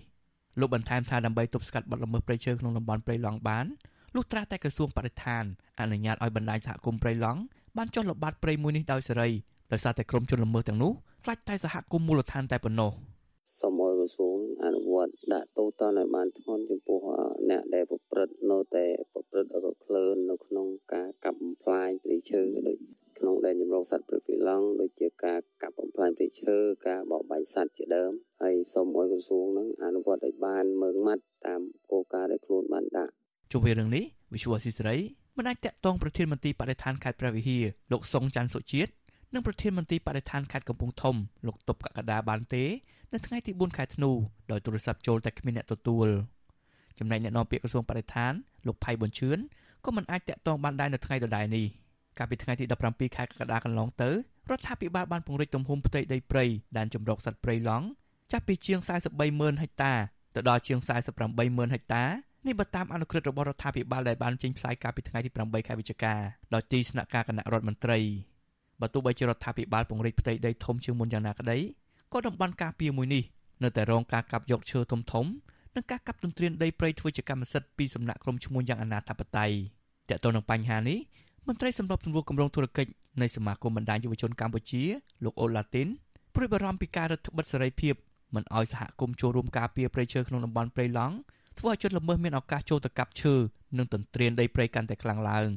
[0.60, 3.66] លោកបន្ថែមថាដើម្បីទប់ស្កាត់បទល្មើសព្រៃឈើក្នុងតំបន់ព្រៃឡង់បាន
[4.14, 5.44] លុះត្រាតែក្រសួងបរិស្ថាន
[5.80, 7.40] អនុញ្ញាតឲ្យបណ្ដាញសហគមន៍ព្រៃឡង់
[7.76, 9.28] បានចុះល្បាតព្រៃមួយនេះដោយសេរី
[9.72, 10.92] ដោយសារតែក្រុមជនល្មើសទាំងនោះ
[11.24, 12.92] ខ្លាចតែសហគមន៍មូលដ្ឋានតែប៉ុណ្ណោះ
[13.60, 16.98] សូមឲ្យក្រសួងអនុវត្តដាក់ទោសទណ្ឌឲ្យបានធ្ងន់ចំពោះ
[17.50, 22.78] អ្នកដែលប្រព្រឹត្តនៅតែប្រព្រឹត្តអកក្លឿននៅក្នុងការកាប់បំផ្លាញព្រៃឈើដូច
[23.18, 26.56] ក្នុងដែនជម្រកសត្វព្រៃពីឡង់ដូចជាការកាប់បំផ្លាញព្រៃឈើ
[26.88, 33.12] ការបោកបាញ់សត្វជាដើមហើយសូមឲ្យក្រសួងនឹងអនុវត្តឲ្យបានមើងម៉ាត់តាមគោលការណ៍ដែលខ្លួនបានដាក់
[33.52, 34.96] ជុំវិញរឿងនេះវិសុវស៊ីសេរី
[35.36, 38.92] មិនអាចតាក់ទងប្រធានមន្ត្រីបរិស្ថានខេត្តព្រះវិហារលោកសុងច័ន្ទសុជាតិ
[39.34, 42.64] និងប្រធានមន្ត្រីបរិស្ថានខេត្តកំពង់ធំលោកតុបកកដាបានទេ
[43.12, 44.10] នៅថ្ងៃទី4ខែធ្នូ
[44.50, 46.08] ដោយទូរស័ព្ទចូលតែគ្មានអ្នកទទួល
[46.98, 48.32] ចំណែកអ្នកនាំពាក្យក្រសួងបរិស្ថាន
[48.66, 49.38] លោកផៃប៊ុនឈឿន
[49.84, 51.66] ក៏មិនអាចតាក់ទងបានដែរនៅថ្ងៃដដែលនេះ
[52.18, 54.10] កាលពីថ្ងៃទី17ខែកក្កដាកន្លងទៅ
[54.50, 56.44] រដ្ឋាភិបាលបានពង្រីកទំហំផ្ទៃដីព្រៃ
[56.76, 57.86] ដែនជម្រកសត្វព្រៃឡង់
[58.32, 58.78] ចាប់ពីជាង
[59.10, 59.92] 43ម៉ឺនហិកតា
[60.34, 60.78] ទៅដល់ជាង
[61.12, 62.04] 48ម៉ឺនហិកតា
[62.46, 66.14] នេះបើតាមអនុក្រឹត្យរបស់រដ្ឋាភិបាលដែលបានចេញផ្សាយកាលពីថ្ងៃទី8ខែវិច្ឆិកា
[66.54, 67.98] ដោយទីស្នាក់ការគណៈរដ្ឋមន្ត្រី
[68.80, 71.58] បើទោះបីជារដ្ឋាភិបាលពង្រីកផ្ទៃដីធំជាងមុនយ៉ាងណាក្តី
[72.12, 73.24] ក៏តំបន់ការពារមួយនេះ
[73.62, 75.26] នៅតែរងការកាប់យកឈើធំធំ
[75.76, 79.50] និងការកាប់ទន្ទ្រានដីព្រៃធ្វើជាកម្មសិទ្ធិពីសំណាក់ក្រុមឈ្មួញយ៉ាងអនាធបត័យ
[80.10, 80.98] តើតើនឹងបញ្ហានេះ
[81.48, 82.90] មន្ត្រីសម្របសម្រួលគម្រោងធុរកិច្ច
[83.22, 84.82] នៃសមាគមបណ្ដាញយុវជនកម្ពុជា
[85.24, 85.88] លោកអូឡាទីន
[86.34, 87.94] ព្រួយបារម្ភពីការរឹតបន្តឹងសេរីភាព
[88.34, 91.16] មិនអោយសហគមន៍ចូលរួមការពារព្រៃឈើក្នុងតំបន់ព្រៃឡង់
[91.58, 93.34] ធ្វើឲ្យជនល្មើសមានឱកាសចូលទៅកាប់ឈើ
[93.78, 95.48] និងទន្ទ្រានដីព្រៃកាន់តែខ្លាំងឡើង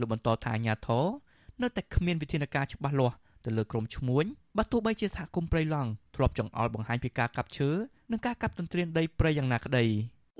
[0.00, 1.04] លោកបន្តថាអាញាធរ
[1.62, 4.24] នៅតែគ្មានវិធានការច្បាស់លាស់ទៅលើក្រុមឈ្មួញ
[4.56, 7.70] បើទោះបីជាសហគមន៍ព្រៃឡង់ធ្លាប់ចង្អុលបង្ហាញពីការកាប់ឈើ
[8.10, 9.84] និងការកាប់ទន្ទ្រានដីព្រៃយ៉ាងណាក្តី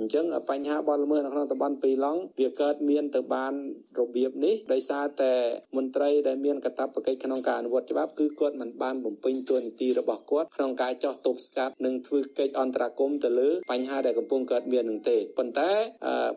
[0.01, 3.53] អញ្ចឹងបញ្ហាបទល្មើសនៅក្នុងតំបន់ពីឡង់វាកើតមានទៅបាន
[4.01, 5.33] របៀបនេះដោយសារតែ
[5.77, 15.71] មន្ត្រីដែលមានកាតព្វកិច្ចក្នុងការអនុវត្តច្បាប់គឺគាត់មិនបានបំពេញតួនាទីរបស់គាត់ក្នុងការចោះទប់ស្កាត់និងធ្វើកិច្ចអន្តរាគមន៍ទៅលើបញ្ហាដែលកំពុងកើតមាននឹងទេប៉ុន្តែ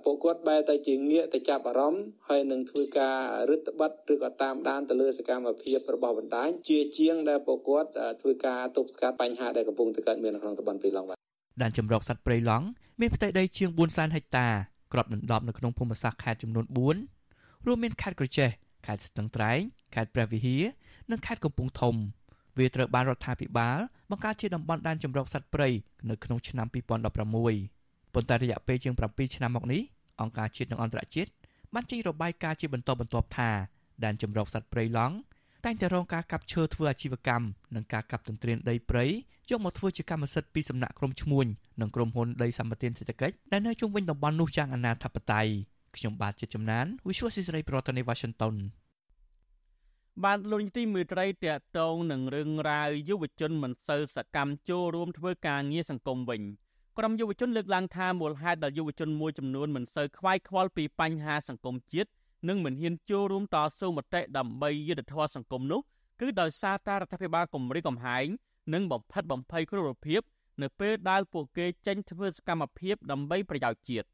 [0.04, 3.18] ពួកគាត់បែរតែជាងាកទៅចាប់អារម្មណ៍ហើយនឹងធ្វើការ
[3.50, 7.90] រឹតបន្តឹងឬក៏តាមដានទៅលើសកម្មភាពរបស់បណ្ដាញជាជាងដែលពួកគាត់
[8.22, 11.27] ធ្វើការទប់ស្កាត់បញ្ហាដែលកំពុងតែកើតមាននៅក្នុងតំបន់ពីឡង់
[11.62, 12.66] ដែនជម្រកសត្វព្រៃឡង់
[13.00, 14.48] មានផ្ទៃដីជាង400,000ហិកតា
[14.94, 16.66] គ្របដណ្ដប់នៅក្នុងភូមិសាស្ត្រខេត្តចំនួន
[17.16, 18.50] 4រួមមានខេត្តក្រចេះ
[18.86, 19.60] ខេត្តស្ទឹងត្រែង
[19.96, 20.64] ខេត្តព្រះវិហារ
[21.12, 21.96] និងខេត្តកំពង់ធំ
[22.58, 23.78] វាត្រូវបានរដ្ឋាភិបាល
[24.10, 25.70] បង្កើតជាតំបន់ដែនជម្រកសត្វព្រៃ
[26.10, 29.82] នៅក្នុងឆ្នាំ2016ប៉ុន្តែរយៈពេលជាង7ឆ្នាំមកនេះ
[30.22, 31.30] អង្គការជាតិនិងអន្តរជាតិ
[31.74, 33.50] បានចេញរបាយការណ៍ជាបន្តបន្ទាប់ថា
[34.04, 35.16] ដែនជម្រកសត្វព្រៃឡង់
[35.66, 37.46] តែងតែរងការកាប់ឈើធ្វើអាជីវកម្ម
[37.76, 39.06] និងការកាប់ទន្ទ្រានដីព្រៃ
[39.50, 41.46] យកមកធ្វើជាកម្មសិទ្ធិពីសំណាក់ក្រុមឈ្មួញ
[41.82, 45.48] និងក្រុមហ៊ុនដីសម្បត្តិសេដ្ឋកិច្ចដែលនៅជុំវិញតំបន់នោះយ៉ាងអនាធបត័យ
[45.96, 48.56] ខ្ញុំបាទជាចំណាន Visual Society ប្រធានាទី Washington
[50.24, 56.42] បានលោកនីតិមេត្រីតកតងនឹងរឿងរ៉ាវយុវជនមិនសូវសកម្មចូលរួមធ្វើការងារសង្គមវិញ
[56.98, 62.10] ក្រុមយុវជនលើកឡើងថាមូលហេតុដែលយុវជនមួយចំនួនមិនសូវខ្វាយខ្វល់ពីបញ្ហាសង្គមជាតិ
[62.48, 65.82] និងមិនហ៊ានចូលរួមតស៊ូមតិដើម្បីយុត្តិធម៌សង្គមនោះ
[66.22, 68.28] គឺដោយសារតែរដ្ឋាភិបាលគម្រិតកំហែង
[68.74, 70.22] និងបំផិតបំភ័យគ្រប់រូបភាព
[70.62, 74.08] នៅពេលដែលពួកគេចេញធ្វើសកម្មភាពដើម្បីប្រយោជន៍ជាតិ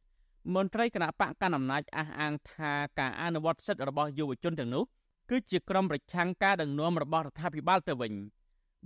[0.55, 4.83] មន្ត្រីគណៈបកកណ្ដាលអំណាចអះអាងថាការអនុវត្តសិទ្ធិរបស់យុវជនទាំងនោះ
[5.29, 8.13] គឺជាក្រមប្រឆាំងការដឹកនាំរបស់រដ្ឋាភិបាលទៅវិញ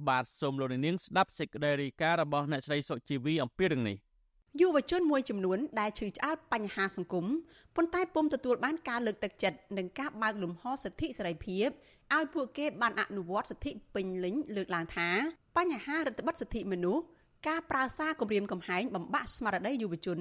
[0.07, 3.97] បាទសូមលោកនាងស្ដាប់សេចក្តីរាយការណ៍របស់អ្នកស្រីសុជីវីអំពីរឿងនេះ
[4.59, 7.25] យុវជនមួយចំនួនដែលឈឺឆ្អាលបញ្ហាសង្គម
[7.75, 11.67] ប៉ុន្តែពុំទទួលបានការលើកទឹកចិត្តនិងការបើកលំហសិទ្ធិសេរីភាព
[12.15, 15.09] ឲ្យពួកគេបានអនុវត្តសិទ្ធិពេញលេញលើកឡើងថា
[15.57, 17.03] បញ្ហារដ្ឋបិទសិទ្ធិមនុស្ស
[17.47, 20.19] ការប្រើសារគម្រាមកំហែងបំបាក់ស្មារតីយុវជន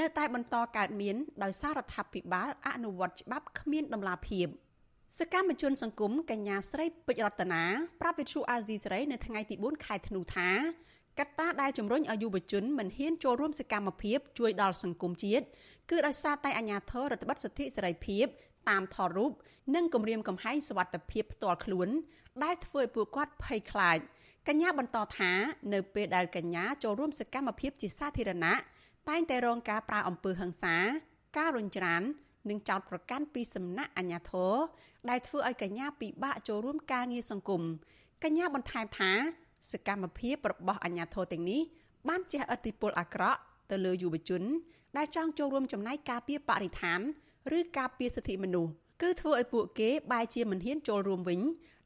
[0.00, 4.46] នៅតែបន្តកើតមានដោយសាររដ្ឋាភិបាលអនុវត្តច្បាប់គ្មានដំណាភាព
[5.18, 7.62] សកម្មជនសង្គមកញ្ញាស្រីពេជ្ររតនា
[8.00, 10.50] ប្រាប់វិទ្យុអាស៊ីសេរីនៅថ្ងៃទី4ខែធ្នូថា
[11.18, 15.44] កត្តាដែលជំរុញឲ្យយុវជនមិនហ៊ានចូលរួមសកម្មភាពជួយដល់សង្គមជាតិ
[15.90, 18.26] គឺដោយសារតែអាញាធររដ្ឋបិទសិទ្ធិសេរីភាព
[18.68, 19.32] តាមថតរូប
[19.74, 21.88] និងគម្រាមកំហែងសវត្ថភាពផ្ទាល់ខ្លួន
[22.42, 23.98] ដែលធ្វើឲ្យពួកគាត់ភ័យខ្លាច
[24.48, 25.32] កញ្ញាបន្តថា
[25.72, 28.54] នៅពេលដែលកញ្ញាចូលរួមសកម្មភាពជាសាធារណៈ
[29.08, 30.76] តែងតែរងការប្រើអំពើហិង្សា
[31.38, 32.02] ការរុញច្រាន
[32.50, 34.54] និងចោទប្រកាន់ពីសំណាក់អាជ្ញាធរ
[35.10, 37.62] ដែលធ្វើឲ្យកញ្ញាពិបាកចូលរួមការងារសង្គម
[38.24, 39.12] កញ្ញាបន្ថែមថា
[39.70, 41.60] សកម្មភាពរបស់អាជ្ញាធរទាំងនេះ
[42.08, 43.40] បានជះឥទ្ធិពលអាក្រក់
[43.70, 44.42] ទៅលើយុវជន
[44.96, 47.00] ដែលចង់ចូលរួមចំណែកការពារបរិស្ថាន
[47.58, 48.70] ឬការពារសិទ្ធិមនុស្ស
[49.02, 51.40] គឺធ្វើឲ្យពួកគេបែរជាមិនហ៊ានចូលរួមវិញ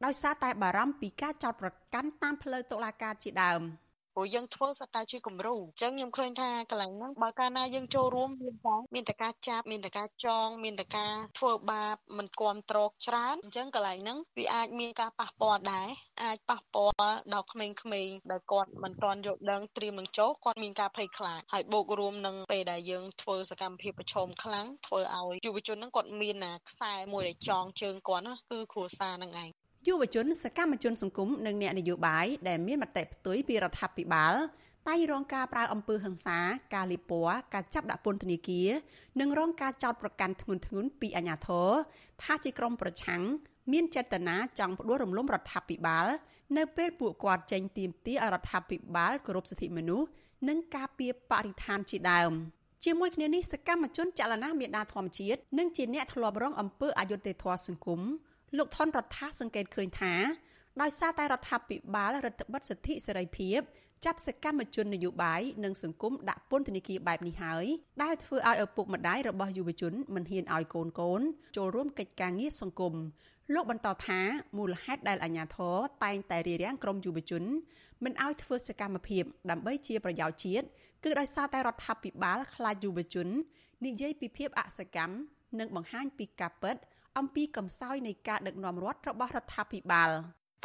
[0.05, 3.61] ដោយសារតែបារម្ភពីការចោទប្រកាន់តាមផ្លូវតុលាការជាដើម។
[4.17, 15.89] ព្រោះយើងធ្វើសតែជាគំរូអញ្ចឹងខ្ញុំឃើញថាកន្លែងហ្នឹងបើកាលណាយើងចូលរួមមានតែមានតែការចាប់មានតែការចង មានតែការធ្វើបាបមិនគ្រប់ត្រកច្រើនអញ្ចឹងកន្លែងហ្នឹងវាអាចមានការប៉ះពាល់ដែរ
[16.23, 16.95] អាចប៉ះពាល់
[17.35, 34.35] ដល់ក្មេងៗដែលគាត់មិនទាន់យល់ដឹងត្រៀមនឹងចូលគាត់មានការភ័យខ្លាចហើយបូករួមនឹងពេលដែលយើងធ្វើសកម្មភាពប្រឈមខ្លាំងធ្វើឲ្យយុវជនហ្នឹងគាត់មានណាខ្សែមួយដែលចងជើងគាត់ណាគឺគ្រួសារហ្នឹងឯង យុវជនសកម្មជនសង្គមនិងអ្នកនយោបាយដែលមានមតិផ្ទុយពីរដ្ឋាភិបាល
[34.89, 36.39] តែងរងការប្រើអំពើហិង្សា
[36.75, 38.69] ការលៀបពណ៌ការចាប់ដាក់ពន្ធនាគារ
[39.21, 41.69] និងរងការចោទប្រកាន់ធ្ងន់ធ្ងរពីអាជ្ញាធរ
[42.23, 43.23] ថាជាក្រុមប្រឆាំង
[43.73, 46.07] មានចេតនាចង់ផ្ដួលរំលំរដ្ឋាភិបាល
[46.57, 50.09] នៅពេលពួកគាត់ចេញទាមទារឲ្យរដ្ឋាភិបាលគោរពសិទ្ធិមនុស្ស
[50.49, 52.33] និងការពារបរិស្ថានជាដើម
[52.85, 58.01] ជាមួយគ្នានេះសកម្មជនចលនាមេដាធម្មជាតិនិងជាអ្នកធ្លាប់រងអំពើអយុត្តិធម៌សង្គម
[58.59, 60.15] លោកថនរដ្ឋាសង្កេតឃើញថា
[60.83, 63.61] ដោយសារតែរដ្ឋាភិបាលរដ្ឋបិទសិទ្ធិសេរីភាព
[64.05, 67.65] ចាប់សកម្មជននយោបាយនិងសង្គមដាក់ពន្ធនាគារបែបនេះហើយ
[68.03, 71.21] ដែលធ្វើឲ្យឪពុកម្ដាយរបស់យុវជនមិនហ៊ានឲ្យកូនកូន
[71.57, 72.95] ចូលរួមកិច្ចការងារសង្គម
[73.55, 74.21] លោកបន្តថា
[74.57, 77.43] មូលហេតុដែលអាជ្ញាធរតែងតែរារាំងក្រុមយុវជន
[78.05, 80.67] មិនឲ្យធ្វើសកម្មភាព ដើម្បីជាប្រយោជន៍ជាតិ
[81.05, 83.29] គឺដោយសារតែរដ្ឋាភិបាលខ្លាចយុវជន
[83.87, 85.15] និយាយពីភាពអសកម្ម
[85.59, 86.77] និងបង្ហាញពីការពិត
[87.19, 90.11] អំពីកំសោយនៃការដឹកនាំរដ្ឋរបស់រដ្ឋាភិបាល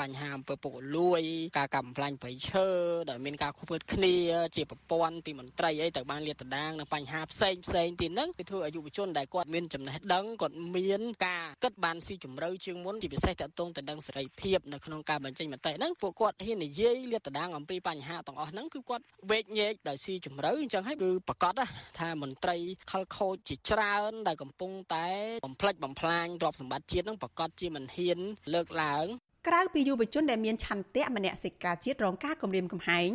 [0.02, 1.22] បញ្ហាអំពើពុករលួយ
[1.58, 2.68] ការកាប់បំផ្លាញព្រៃឈើ
[3.10, 4.16] ដែលមានការខុសព្រឹត្តគ្នា
[4.56, 21.54] ជាប្រព័ន្ធពីមន្ត្រីអីទៅបានលាតត្រដាងនឹងបញ្ហាផ្សេងផ្សេងទៀតហ្នឹងវាធ្វើឲ្យយុវជនដែលគាត់មានចំណេះដឹងគាត់មានការគិតបានស៊ីជម្រៅជាងមុនជាពិសេសតកតងទៅនឹងសេរីភាពនៅក្នុងការបញ្ចេញមតិហ្នឹងពួកគាត់ហ៊ាននិយាយលាតត្រដាងអំពីបញ្ហាទាំងអស់ហ្នឹងគឺគាត់វេកញែកដោយស៊ីជម្រៅអញ្ចឹងហើយគឺប្រកាស
[22.00, 22.58] ថាមន្ត្រី
[22.91, 25.08] ខលខូចជាច្រើនដែលកំពុងតែ
[25.45, 28.20] បំផ្លិចបំផ្លាញទ្រព្យសម្បត្តិជាតិហ្នឹងប្រកាសជាមិនហ៊ាន
[28.54, 29.08] លើកឡើង
[29.48, 33.10] ក្រៅពីយុវជនដែលមានឆន្ទៈមនសិការជាតិរងការគំរាមកំហែង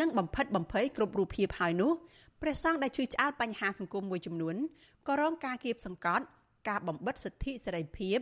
[0.00, 1.92] និងបំផិតបំភ័យគ្រប់រូបភាពហើយនោះ
[2.40, 4.56] ព្រះសង្ឃដែលឈឺឆ្អាលបញ្ហាសង្គមមួយចំនួន
[5.08, 6.24] ក៏រងការគៀបសង្កត់
[6.68, 8.18] ការបំបិតសិទ្ធិសេរីភាព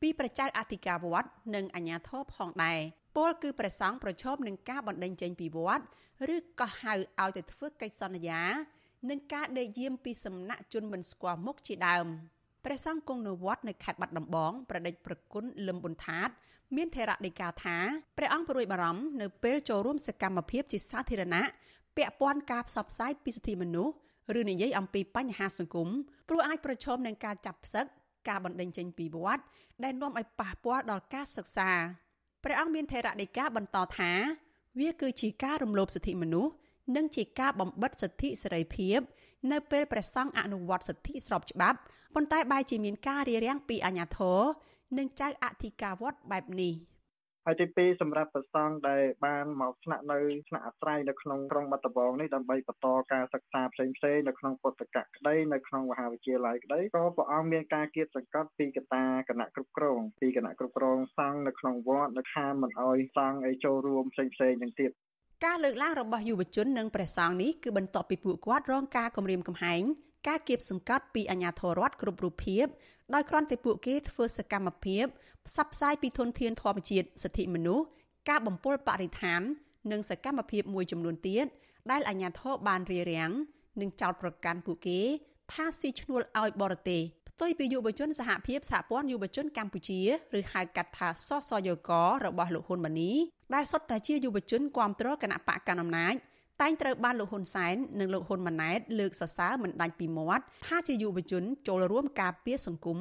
[0.00, 2.78] ពីប្រជាអធិការវត្តនិងអាជ្ញាធរផងដែរ
[3.16, 5.84] ពលគឺព្រះសង្ឃប្រឈមនឹងការបណ្តេញចេញពីវត្ត
[6.34, 8.42] ឬក៏ហៅឲ្យទៅធ្វើកិច្ចសន្យា
[9.10, 12.06] និងការដេកយាមពីសំណាក់ជនមិនស្គាល់មុខជាដើម
[12.64, 16.30] ព្រះសង្ឃគង់នៅវត្តនៅខេត្តបាត់ដំបងប្រដេចប្រគុណលឹមប៊ុនថាត
[16.76, 17.76] មានថេរដីកាថា
[18.16, 21.42] ព្រះអង្គព្រួយបារម្ភនៅពេលចូលរួមសកម្មភាពជាសាធារណៈ
[21.96, 23.92] ពាក់ព័ន្ធការផ្សព្វផ្សាយពីសិទ្ធិមនុស្ស
[24.38, 25.88] ឬនិយាយអំពីបញ្ហាសង្គម
[26.28, 27.86] ព្រោះអាចប្រឈមនឹងការចាប់ផ្សឹក
[28.28, 29.42] ការបណ្តេញចេញពីវត្ត
[29.84, 31.70] ដែលនាំឲ្យប៉ះពាល់ដល់ការសិក្សា
[32.44, 34.12] ព្រះអង្គមានថេរដីកាបន្តថា
[34.80, 36.52] វាគឺជាការរំលោភសិទ្ធិមនុស្ស
[36.96, 38.98] និងជាការបំបិទសិទ្ធិសេរីភាព
[39.52, 41.78] នៅពេលព្រះសង្ឃអនុវត្តសិទ្ធិស្របច្បាប់
[42.14, 44.40] ប៉ុន្តែបែរជាមានការរារាំងពីអាជ្ញាធរ
[44.98, 46.74] និងចៅអធិការវត្តបែបនេះ
[47.46, 50.18] ហើយទី2សម្រាប់ប្រសង់ដែលបានមកស្នាក់នៅ
[50.48, 64.90] ស្នាក់អាស្រ័យនៅក្នុងក្រុងបាត់ដំបងនេះដើម្បីបន្តការសិក្សាផ្សេងផ្សេងនៅក្នុងពុទ្ធកៈក្តីនៅក្នុងមហាវិទ្យាល័យក្តីក៏ព្រះអង្គមានការគៀបសង្កត់ពីកតាគណៈគ្រប់គ្រងពីគណៈគ្រប់គ្រងសង្ឃនៅក្នុងវត្តនៅខានមិនអោយសង្ឃឲ្យចូលរួមផ្សេងផ្សេងនឹងទៀត
[65.44, 69.82] ការលើកឡើងរបស់យុវជននិងព្រះសង្ឃនេះគឺបន្ទាប់ពីពួកគាត់រងការគំរាមកំហែង
[70.28, 72.66] ការគៀបសង្កត់ពីអាជ្ញាធររដ្ឋគ្រប់រូបភាព
[73.14, 75.04] ដោយគ្រាន់តែពួកគេធ្វើសកម្មភាព
[75.46, 77.84] ផ្សព្វផ្សាយពីធនធានធម្មជាតិសិទ្ធិមនុស្ស
[78.28, 79.40] ការបំពុលបរិស្ថាន
[79.92, 81.46] និងសកម្មភាពមួយចំនួនទៀត
[81.90, 83.30] ដែលអាជ្ញាធរបានរារាំង
[83.80, 85.00] និងចោទប្រកាន់ពួកគេ
[85.52, 90.00] ថាស៊ីឈ្នួលឲ្យបរទេសផ្ទុយពីយុវជនសហភាពសហព័ន្ធយុវជនកម្ពុជា
[90.38, 91.90] ឬហៅកាត់ថាសសយក
[92.24, 93.12] របស់លោកហ៊ុនម៉ាណី
[93.54, 96.14] ដែលសុទ្ធតែជាយុវជនគ្រប់គ្រងគណៈបកកណ្ដាលអំណាច
[96.60, 102.98] តែងត្រូវបានលោកហ៊ុនសែននិងលោកហ៊ុនម៉ាណែតលើកសរសើរមិនដាច់ពីមាត់ថាជាយុវជនចូលរួមការពារសង្គម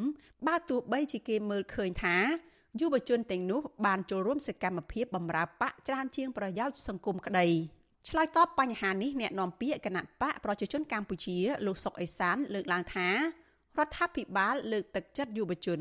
[0.47, 2.15] បើទោះបីជាគេមើលឃើញថា
[2.79, 7.47] យុវជនទាំងនោះបានចូលរួមសកម្មភាពបម្រើបកច្រើនជាងប្រយោជន៍សង្គមក្តី
[8.09, 13.15] ឆ្លើយតបបញ្ហានេះអ្នកនាំពាក្យគណៈបកប្រជាជនកម្ពុជាលោកសុកអេសានលើកឡើងថារ
[13.85, 15.79] ដ្ឋាភិបាលលើកទឹកចិត្តយុវជន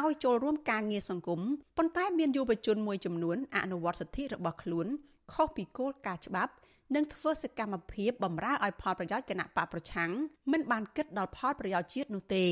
[0.00, 1.40] ឲ្យចូលរួមការងារសង្គម
[1.76, 4.86] ប៉ុន្តែមានយុវជនមួយចំនួនអនុវត្តសិទ្ធិរបស់ខ្លួន
[5.32, 6.52] ខុសពីគោលការណ៍ច្បាប់
[6.94, 10.10] និងធ្វើសកម្មភាពបម្រើឲ្យផលប្រយោជន៍គណៈបកប្រឆាំង
[10.52, 12.46] មិនបានគិតដល់ផលប្រយោជន៍ជាតិនោះទេ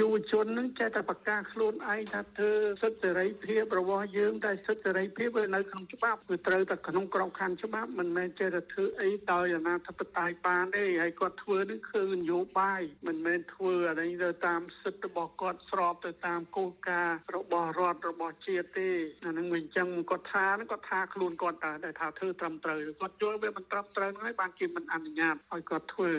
[0.00, 2.50] យុវជននឹងចេះតែប្រកាសខ្លួនឯងថាធ្វើ
[2.82, 18.90] សិទ្ធិសេរីភាពរបស់យើងតែសិទ្ធិសេរីភាពវានៅក្នុងច្បាប់វាត្រូវតែក្នុងក្របខ័ណ្ឌច្បាប់មិនមែនចេះតែធ្វើអីដោយអនាធិបតេយ្យបានទេហើយគាត់ធ្វើនឹងគឺនយោបាយមិនមែនធ្វើអីទៅតាមសិទ្ធិរបស់គាត់ស្របទៅតាមគោលការណ៍របស់រដ្ឋរបស់ជាតិទេ
[19.24, 26.12] អានឹងមិនអញ្ចឹងគាត់ថាគាត់ថាខ្លួនគាត់តែថាធ្វើត្រឹមត្រូវគាត់យល់វាមិនត្រឹមត្រូវហើយបានគេមិនអនុញ្ញាតឲ្យគាត់ធ្វើ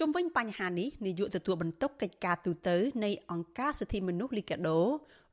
[0.00, 2.68] ជុំវិញបញ្ហានេះនាយកទទួលបន្ទុកកិច្ចការទូត
[3.04, 4.80] នៃអង្គការសិទ្ធិមនុស្សលីកាដូ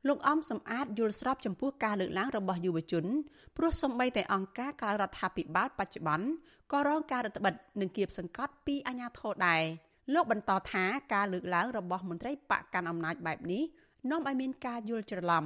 [0.08, 3.04] លោកអំសំអាតយល់ស្របចំពោះការលើកឡើងរបស់យុវជន
[3.56, 6.28] ព្រោះសំបីតែអង្គការក្រៅរដ្ឋាភិបាលបច្ចុប្បន្ន
[6.72, 9.62] ក៏រងការរដ្ឋបិទនិងគៀបសង្កត់ពីអាជ្ញាធរដែរ
[10.14, 13.62] លោកបន្តថាការលើកឡើងរបស់មន្ត្រីបកកាន់អំណាចបែបនេះ
[14.10, 15.44] នាំឲ្យមានការយល់ច្រឡំ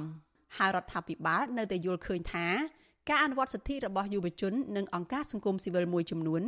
[0.57, 2.47] ហើយរដ្ឋាភិបាលនៅតែយល់ឃើញថា
[3.09, 6.41] ការអនុវត្តសិទ្ធិរបស់យុវជននិងអង្គការសង្គមស៊ីវិលមួយចំនួន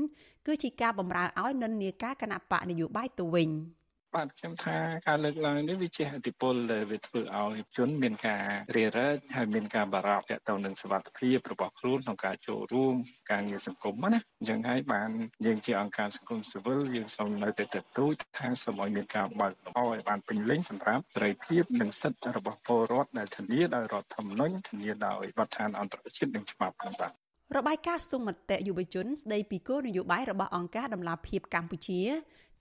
[0.47, 3.49] គឺជាការបម្រើឲ្យនិន្នាការគណៈបកនយោបាយទៅវិញ។
[4.16, 8.43] បាទខ្ញុំថាការលើកឡើងនេះវាជាឥទ្ធិពលដែលវាធ្វើឲ្យជនមានការ
[8.76, 12.95] រារែកហើយមានការបារម្ភទាក់ទងនឹងសុវត្ថិភាពរបស់ខ្លួនក្នុងការចូលរួម
[13.32, 15.09] ការងារសង្គមណាអញ្ចឹងហើយបាន
[15.45, 27.14] យើងជាអង្គការសង្គមស៊ីវិលយើងសូមនៅតែទទូចថាសូមឲ្យមានការបើកលំហឲ្យបានពេញលេញសម្រាប់សេរីភាពនិងសិទ្ធិរបស់ពលរដ្ឋដែលធានាដោយរដ្ឋធម្មនុញ្ញធានាដោយបទដ្ឋានអន្តរជាតិនិងច្បាប់ហ្នឹងបាទ
[27.57, 32.01] របាយការណ៍ស្ទង់មតិយុវជនស្ដីពីគោលនយោបាយរបស់អង្គការដំឡាភិបកម្ពុជា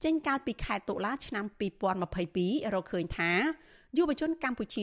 [0.05, 1.45] ចេញកាលពីខែតុលាឆ្នាំ
[2.11, 3.33] 2022រកឃើញថា
[3.97, 4.83] យុវជនកម្ពុជា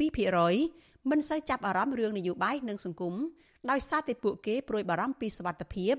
[0.00, 3.14] 82%មិនសូវចាប់អារម្មណ៍រឿងនយោបាយនិងសង្គម
[3.70, 5.94] ដោយសារតែពួកគេព្រួយបារម្ភពីសវត្ថិភាព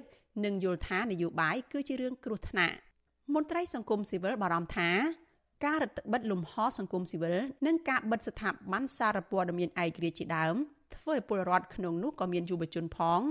[0.45, 2.75] និងយល់ថានយោបាយគឺជារឿងគ្រោះថ្នាក់
[3.33, 4.89] មន្ត្រីសង្គមស៊ីវិលបារម្ភថា
[5.65, 10.55] ការរដ្ឋបិទលំហសង្គមស៊ីវិលនិងការបិទស្ថាប័នសារព័ត៌មានឯករាជ្យជាដើម
[10.95, 13.21] ធ្វើឲ្យពលរដ្ឋក្នុងនោះក៏មានយុវជនផង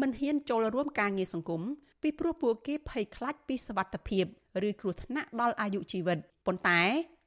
[0.00, 1.62] មិនហ៊ានចូលរួមការងារសង្គម
[2.06, 4.24] ពីព្រោះពួកគេភ័យខ្លាចពីសវត្ថិភាព
[4.68, 6.80] ឬគ្រោះថ្នាក់ដល់អាយុជីវិតប៉ុន្តែ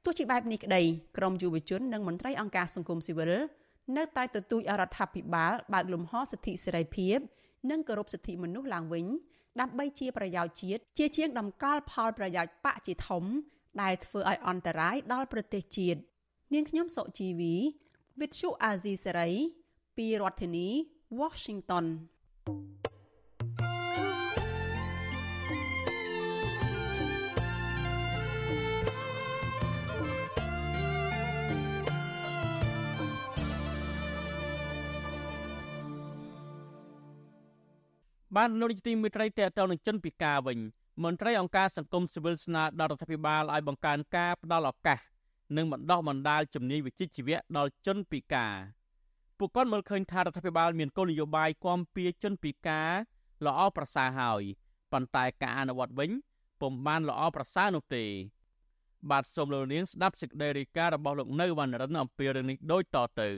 [0.06, 0.82] ទោះជាបែបនេះក្តី
[1.18, 3.32] ក្រមយុវជននិងមន្ត្រីអង្គការសង្គមស៊ីវិល
[3.98, 7.18] នៅតែទទូចអរដ្ឋាភិបាលបើកលំហសិទ្ធិសេរីភាព
[7.70, 9.06] និងគោរពសិទ្ធិមនុស្សឡើងវិញ
[9.60, 13.24] ដើម្បីជាប្រយោជន៍ជាតិជាជាងដំកល់ផលប្រយោជន៍បកជាធំ
[13.82, 16.00] ដែលធ្វើឲ្យអន្តរាយដល់ប្រទេសជាតិ
[16.54, 17.56] នាងខ្ញុំសុជីវី
[18.20, 19.34] With Shu Azizi Serai
[19.98, 20.68] ពីរដ្ឋធានី
[21.20, 21.86] Washington
[38.38, 40.60] បានលោកនាយកទីមេត្រីតេតទៅនឹងចិនពិការវិញ
[41.04, 45.00] មន្ត្រីអង្គការសង្គមស៊ីវិលស្នើដល់រដ្ឋាភិបាលឲ្យបង្កើនការផ្ដល់ឱកាស
[45.58, 48.54] និងបណ្ដោះបណ្ដាលជំនាញវិជ្ជាជីវៈដល់ជនពិការ
[49.38, 52.90] ពួកគាត់មើលឃើញថារដ្ឋាភិបាលមានគោលនយោបាយគាំពៀជនពិការ
[53.46, 54.44] ល្អប្រសើរហើយ
[54.92, 56.10] ប៉ុន្តែការអនុវត្តវិញ
[56.62, 58.04] ពុំបានល្អប្រសើរនោះទេ
[59.10, 63.30] បាទសូមលោកនាងស្ដាប់សេចក្តីរាយការណ៍របស់លោកនៅវណ្ណរិនអំពីរឿងនេះដូចតទៅ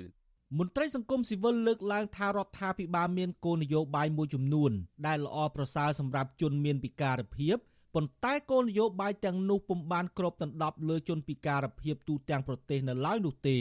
[0.60, 4.72] មន្ត្រីសង្គមស៊ីវិលលើកឡើងថារដ្ឋាភិបាលមានគោលនយោបាយមួយចំនួន
[5.08, 7.58] ដែលល្អប្រសើរសម្រាប់ជនមានពិការភាព
[7.95, 13.58] ប៉ុន្តែគោលនយោបាយទាំងនោះពុំបានគ្របដណ្ដប់លើជនពិការភាពទូទាំងប្រទេសនៅឡើយនោះទេ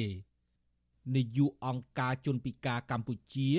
[1.14, 3.50] នាយកអង្គការជនពិការកម្ពុជា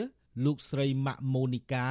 [0.46, 1.88] លោកស្រីម៉ាក់ម៉ូនីកា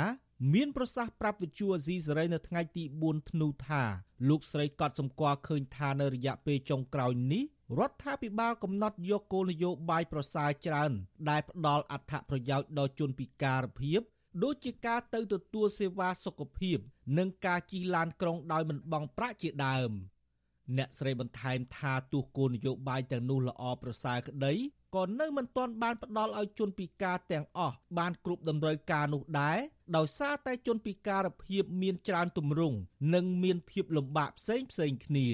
[0.54, 3.82] មានប្រសាសន៍ប្រាប់វិទ្យុអាស៊ីសេរីនៅថ្ងៃទី4ធ្នូថា
[4.28, 7.44] លោកស្រីកត់សម្គាល់ឃើញថានៅរយៈពេលចុងក្រោយនេះ
[7.78, 10.92] រដ្ឋាភិបាលកំណត់យកគោលនយោបាយប្រសើរច្រើន
[11.30, 14.00] ដែលផ្ដល់អត្ថប្រយោជន៍ដល់ជនពិការភាព
[14.42, 16.78] ដូចជាការទៅទទួលសេវាសុខភាព
[17.18, 19.90] និងការជិះឡានក្រុងដោយមិនបង់ប្រាក់ជាដើម
[20.78, 24.54] អ្នកស្រីបន្ថែមថាទោះគោលនយោបាយទាំងនោះល្អប្រសើរក្តី
[24.96, 29.58] ក៏នៅមិនទាន់បានផ្ដល់ឲ្យជនពិការទាំងអស់បានគ្រប់តម្រូវការនោះដែរ
[29.96, 32.76] ដោយសារតែជនពិការភាពមានច្រើនទម្រង់
[33.14, 35.28] និងមានភាពលំបាកផ្សេងផ្សេងគ្នា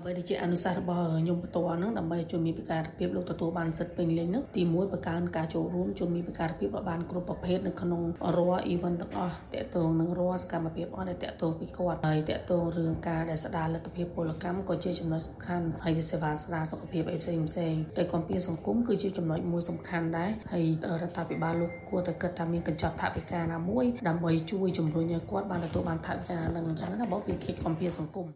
[0.00, 8.02] អ្វីដែលជាអនុសាសន៍របស់ខ្ញុំបន្ទាល់ហ្នឹងដើម្បីជួយមានពិការភាពលោកទទួលបានសិទ្ធិពេញលេញហ្នឹងទី1បង្កើនការចូលរួមជួយមានពិការភាពឲ្យបានគ្រប់ប្រភេទនៅក្នុង
[8.36, 20.64] រាល់ event ទាំងអស់តកតងនឹងរាល់សកម្មភាពអស់ដែលតកតងពីគាត់ហើយតកតងរឿងការដែលស្ដារលទ្ធភាពពលកម្មក៏ជាចំណុចសំខាន់ហើយវិសេវាស្ដារសុខភាពអីផ្សេងផ្សេងតែគម្ពីរសង្គមគឺជាចំណុចមួយសំខាន់ដែរហើយ
[21.02, 28.28] រដ្ឋាភិបាលលោកគួរតែគិតថាមានកញ្ចប់ថវិកាណាមួយដើម្បីជួយជំរុញឲ្យគាត់បានទទួលបានថវិកានឹងអញ្ចឹងណាបងពីគិតគម្ពីរសង្គម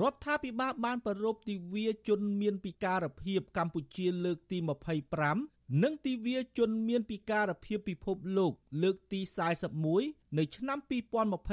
[0.00, 4.58] រដ្ឋាភិបាលបានប្ររពទិវាជនមានពិការភាពកម្ពុជាលើកទី
[5.20, 9.20] 25និងទិវាជនមានពិការភាពពិភពលោកលើកទី
[9.82, 10.78] 41នៅឆ្នាំ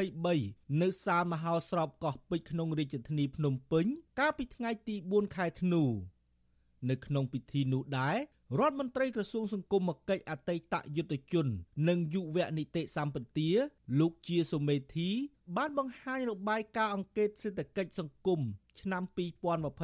[0.04, 3.86] 2023នៅសាលមហោស្រពកោះពេជ្រក្នុងរាជធានីភ្នំពេញ
[4.20, 5.84] កាលពីថ្ងៃទី4ខែធ្នូ
[6.90, 8.18] នៅក្នុងពិធីនោះដែរ
[8.60, 11.48] រដ្ឋមន្ត្រីក្រសួងសង្គមគិច្ចអតីតយុទ្ធជន
[11.90, 13.50] និងយុវនីតិសម្បទា
[14.00, 15.10] លោកជាសុមេធី
[15.58, 18.40] បានបង្ហាញរបាយការណ៍អង្កេតសេដ្ឋកិច្ចសង្គម
[18.82, 19.04] ឆ្នាំ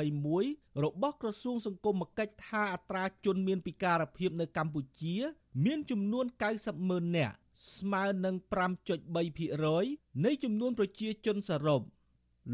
[0.01, 5.15] 2021របស់ក្រសួងសង្គមគិច្ចថាអត្រាជនមានពិការភាពនៅកម្ពុជា
[5.65, 6.25] មានចំនួន
[6.57, 7.35] 90ម៉ឺននាក់
[7.77, 8.35] ស្មើនឹង
[9.09, 11.81] 5.3%នៃចំនួនប្រជាជនសរុប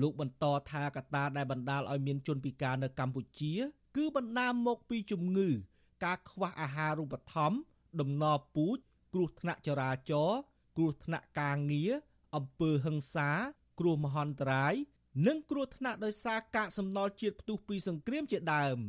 [0.01, 3.53] លោកបន្តថាកត្តាដែលបណ្ដាលឲ្យមានជនពិការនៅកម្ពុជា
[3.95, 5.49] គឺបណ្ដាលមកពីជំងឺ
[6.06, 7.58] ការខ្វះអាហារូបត្ថម្ភ
[7.99, 8.26] ដំណ
[8.56, 8.78] ពូជ
[9.14, 10.39] គ្រោះថ្នាក់ចរាចរណ៍
[10.78, 11.91] គ្រោះថ្នាក់ការងារ
[12.36, 13.29] អំពើហិង្សា
[13.79, 14.73] គ្រោះមហន្តរាយ
[15.27, 18.79] និងគ្រោះថ្នាក់ដោយសារកាកសំណល់ជាតិផ្ទុះពីសង្គ្រាមជាដើម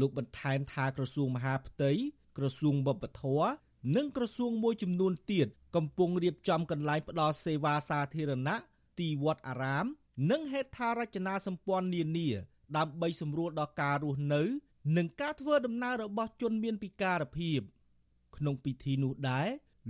[0.00, 1.92] លោកបន្ថែមថាក្រសួងមហាផ្ទៃ
[2.36, 3.50] ក្រសួងវប្បធម៌
[3.96, 8.56] និងក្រសួងមួយចំនួនទៀតកំពុងរៀបចំកន្លែងផ្ដល់សេវាសាធារណៈ
[9.00, 9.86] ទីវត្តអារាម
[10.30, 12.28] និងហេដ្ឋារចនាសម្ព័ន្ធនានា
[12.76, 14.42] ដើម្បីសម្រួលដល់ការរស់នៅ
[14.96, 17.60] និងការធ្វើដំណើររបស់ជនមានពិការភាព
[18.36, 19.48] ក្នុងពិធីនោះដែរ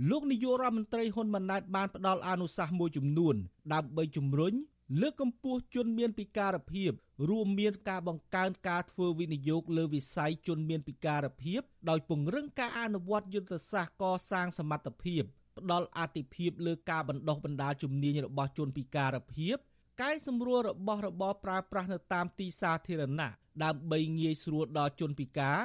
[0.09, 3.35] លោកនាយករដ្ឋមន្ត្រីហ៊ុនម៉ាណែតបានផ្ដល់អនុសាសន៍មួយចំនួន
[3.73, 4.53] ដើម្បីជំរុញ
[5.01, 6.91] លើកកម្ពស់ជនមានពិការភាព
[7.29, 15.23] រួមមានការបង្កើនការធ្វើវិនិយោគលើវិស័យជនមានពិការភាព ដោយពង្រឹងការអនុវត្តយុទ្ធសាស្ត្រកសាងសមត្ថភាព
[15.57, 19.57] ផ្ដល់អាទិភាពលើការបណ្ដុះបណ្ដាលជំនាញរបស់ជនពិការភាព
[20.01, 23.31] កែសម្រួលរបស់របរប្រើប្រាស់នៅតាមទីសាធារណៈ
[23.63, 25.57] ដើម្បីងាយស្រួលដល់ជនពិការ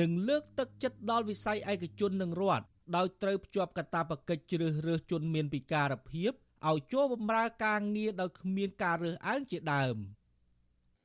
[0.00, 2.64] និងលើកទឹកចិត្តដល់វិស័យឯកជននិងរដ្ឋ
[2.96, 6.32] ដោយត្រូវភ្ជាប់កាតព្វកិច្ចជ្រើសរើសជនមានពិការភាព
[6.68, 9.96] ឲ្យចូលបម្រើការងារដោយគ្មានការរើសអើងជាដើម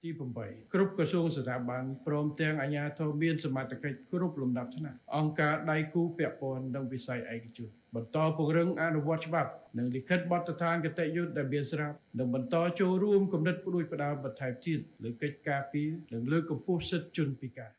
[0.03, 0.09] ទី
[0.41, 15.81] 8គ្រប់ក្រសួងស្ថាប័នព្រមទាំងអាជ្ញាធរមានសមត្ថកិច្ចគ្រប់លំដាប់ថ្នាក់អង្គការដៃគូពាក់ព័ន្ធនិងវិស័យឯកជនបន្តពង្រឹងអនុវត្តច្បាប់និងលិខិតបទដ្ឋានគតិយុត្តដែលមានស្រាប់និងបន្តចូលរួមគំនិតផ្ដួចផ្ដើមបន្ថែមទៀតលើកិច្ចការពី
[16.13, 17.71] និងលើកកម្ពស់សិទ្ធិជនពិការ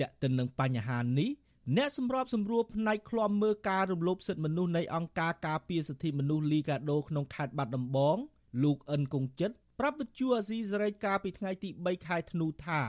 [0.00, 1.30] តេតិននឹងបញ្ហានេះ
[1.76, 8.16] អ្នកសម្របសម្រួលផ្នែកឃ្លាំមើលការរំលោភសិទ្ធិមនុស្សនៃអង្គការការពារសិទ្ធិមនុស្សលីកាដូក្នុងខេត្តបាត់ដំបង
[8.64, 12.80] លោកអិនគង្ជិតប្រាប់វិទ្យុអាស៊ីសេរីកាលពីថ្ងៃទី3ខែធ្នូថា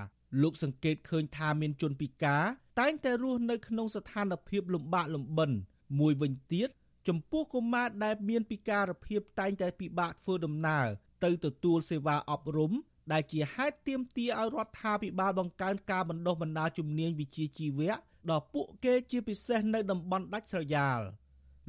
[0.42, 2.44] លោកសង្កេតឃើញថាមានជនពិការ
[2.80, 5.52] តែងតែរស់នៅក្នុងស្ថានភាពលំបាកលំបិន
[6.00, 6.70] មួយវិញទៀត
[7.08, 10.88] ចំពោះកុមារដែលមានពិការភាពតែងតែពិបាកធ្វើដំណើរ
[11.24, 12.72] ទៅទទួលសេវាអប់រំ
[13.12, 17.94] ដែលជាហេតុទាមទារឲ្យរដ្ឋាភិបាលបង្កើនការបណ្ដុះបណ្ដាលជំនាញវិជ្ជាជីវៈ
[18.30, 21.00] ដល់ពួកគេជាពិសេសនៅតំបន់ដាច់ស្រយាល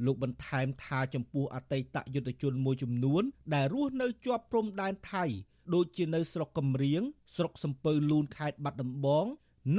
[0.05, 3.23] លោកបន្ថែមថាចំពោះអតីតយុទ្ធជនមួយចំនួន
[3.53, 5.25] ដែលរស់នៅជាប់ព្រំដែនថៃ
[5.73, 7.01] ដូចជានៅស្រុកកំរៀង
[7.35, 9.25] ស្រុកសំពៅលូនខេត្តបាត់ដំបង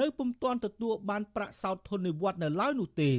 [0.01, 3.12] នៅពុំទាន់ទទួលបានប្រាក់សោធននិវត្តន៍នៅឡើយនោះទេ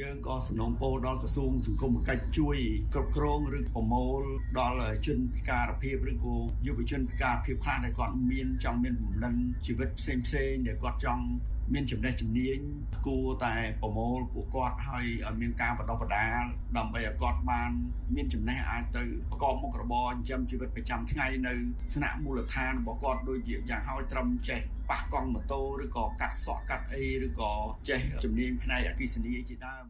[0.00, 2.56] យើងក៏សំណូមពរដល់ក្រសួងសង្គមកិច្ចជួយ
[2.94, 4.22] គ្រប់គ្រងឬប្រមូល
[4.58, 9.34] ដល់ជនពិការភាពឬក៏យុវជនពិការភាពខ្លះដែលគាត់មានចង់មានបំណិន
[9.66, 11.24] ជីវិតផ្សេងផ្សេងដែលគាត់ចង់
[11.74, 12.58] មានចំណេះជំនាញ
[13.06, 16.42] គួរតែប្រមូលពួកគាត់ឲ្យឲ្យមានការបណ្ដុះបណ្ដាល
[16.76, 17.70] ដើម្បីឲ្យគាត់បាន
[18.14, 21.54] មានចំណេះអាចទៅប្រកបមុខរបរចិញ្ចឹមជីវិតប្រចាំថ្ងៃនៅ
[21.94, 24.60] ថ្នាក់មូលដ្ឋានរបស់គាត់ដូចជាយ៉ាងហោចត្រឹមចេះ
[24.90, 27.52] ប៉ះកង់ម៉ូតូឬក៏កាត់សក់កាត់អីឬក៏
[27.88, 29.84] ចេះជំនាញផ្នែកអគិសនីជាដើម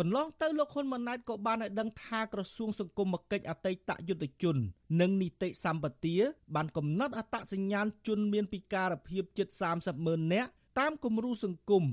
[0.00, 4.56] កន្លងទៅលោកហ៊ុនម៉ាណែតក៏បានឲ្យដឹងថាក្រសួងសង្គមគិច្ចអតីតយុទ្ធជន
[5.00, 6.16] និងនីតិសម្បទា
[6.54, 9.48] បានកំណត់អត្តសញ្ញាណជនមានពិការភាពជិត
[9.78, 11.84] 30ម៉ឺននាក់ តាមគំរូសង្គម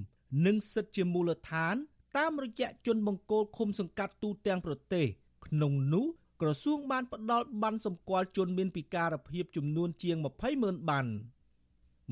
[0.45, 1.75] និងសិទ្ធិជាមូលដ្ឋាន
[2.17, 5.05] តាមរយៈជនបង្គោលឃុំសង្កាត់ទូទាំងប្រទេស
[5.45, 6.05] ក្នុងនោះ
[6.41, 11.11] ក្រសួងបានផ្ដល់ប័ណ្ណសម្គាល់ជនមានពិការភាពចំនួនជាង20ម៉ឺនប័ណ្ណ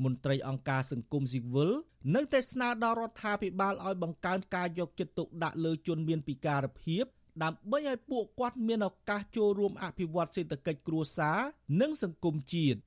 [0.02, 1.70] មន្ត្រីអង្គការសង្គមស៊ីវិល
[2.14, 7.04] នៅតែស្នើដល់រដ្ឋាភិបាលឲ្យបង្កើនការយកចិត្តទុកដាក់លើជនមានពិការភាព
[7.42, 11.38] ដើម្បីឲ្យពួកគាត់មានឱកាសចូលរួមអភិវឌ្ឍសេដ្ឋកិច្ចគ្រួសារ
[11.80, 12.78] និងសង្គមជាតិ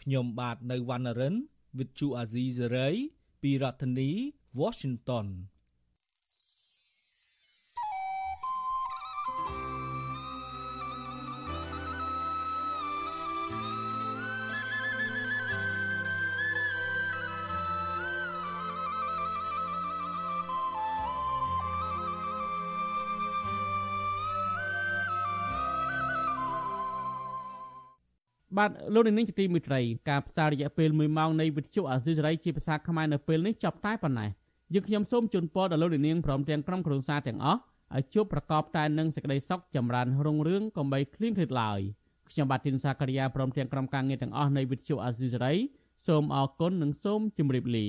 [0.00, 1.34] ខ្ញុំបាទនៅវណ្ណរិន
[1.78, 2.96] with Chu Azizi Saray
[3.42, 4.10] ពីរដ្ឋធានី
[4.60, 5.26] Washington
[28.56, 34.30] បាទលោកនាងជាទីមេត្រីការផ្សាយរយៈពេល1ម៉ោងនៃវិទ្យុអាស៊ីសេរីជាភាសាខ្មែរនៅពេលនេះចប់តែប៉ុណ្ណេះ
[34.74, 37.60] យើងខ្ញុំសូមជូនពរដល់លោកនាងព្រមទាំងក្រុមគ្រួសារទាំងអស់
[37.96, 41.80] ឲ្យជួបប្រកបតែនឹងសេចក្តីសុខចម្រើនរុងរឿងកុំបីឃ្លៀងឃ្លាតឡើយ
[42.30, 45.54] ខ្ញុំបាទទីនសាករិយាព្រមទាំងក្រុមការងារទាំងអស់នៃវិទ្យុអាស៊ីសេរី
[46.06, 47.86] សូមអរគុណនិងសូមជម្រាបលា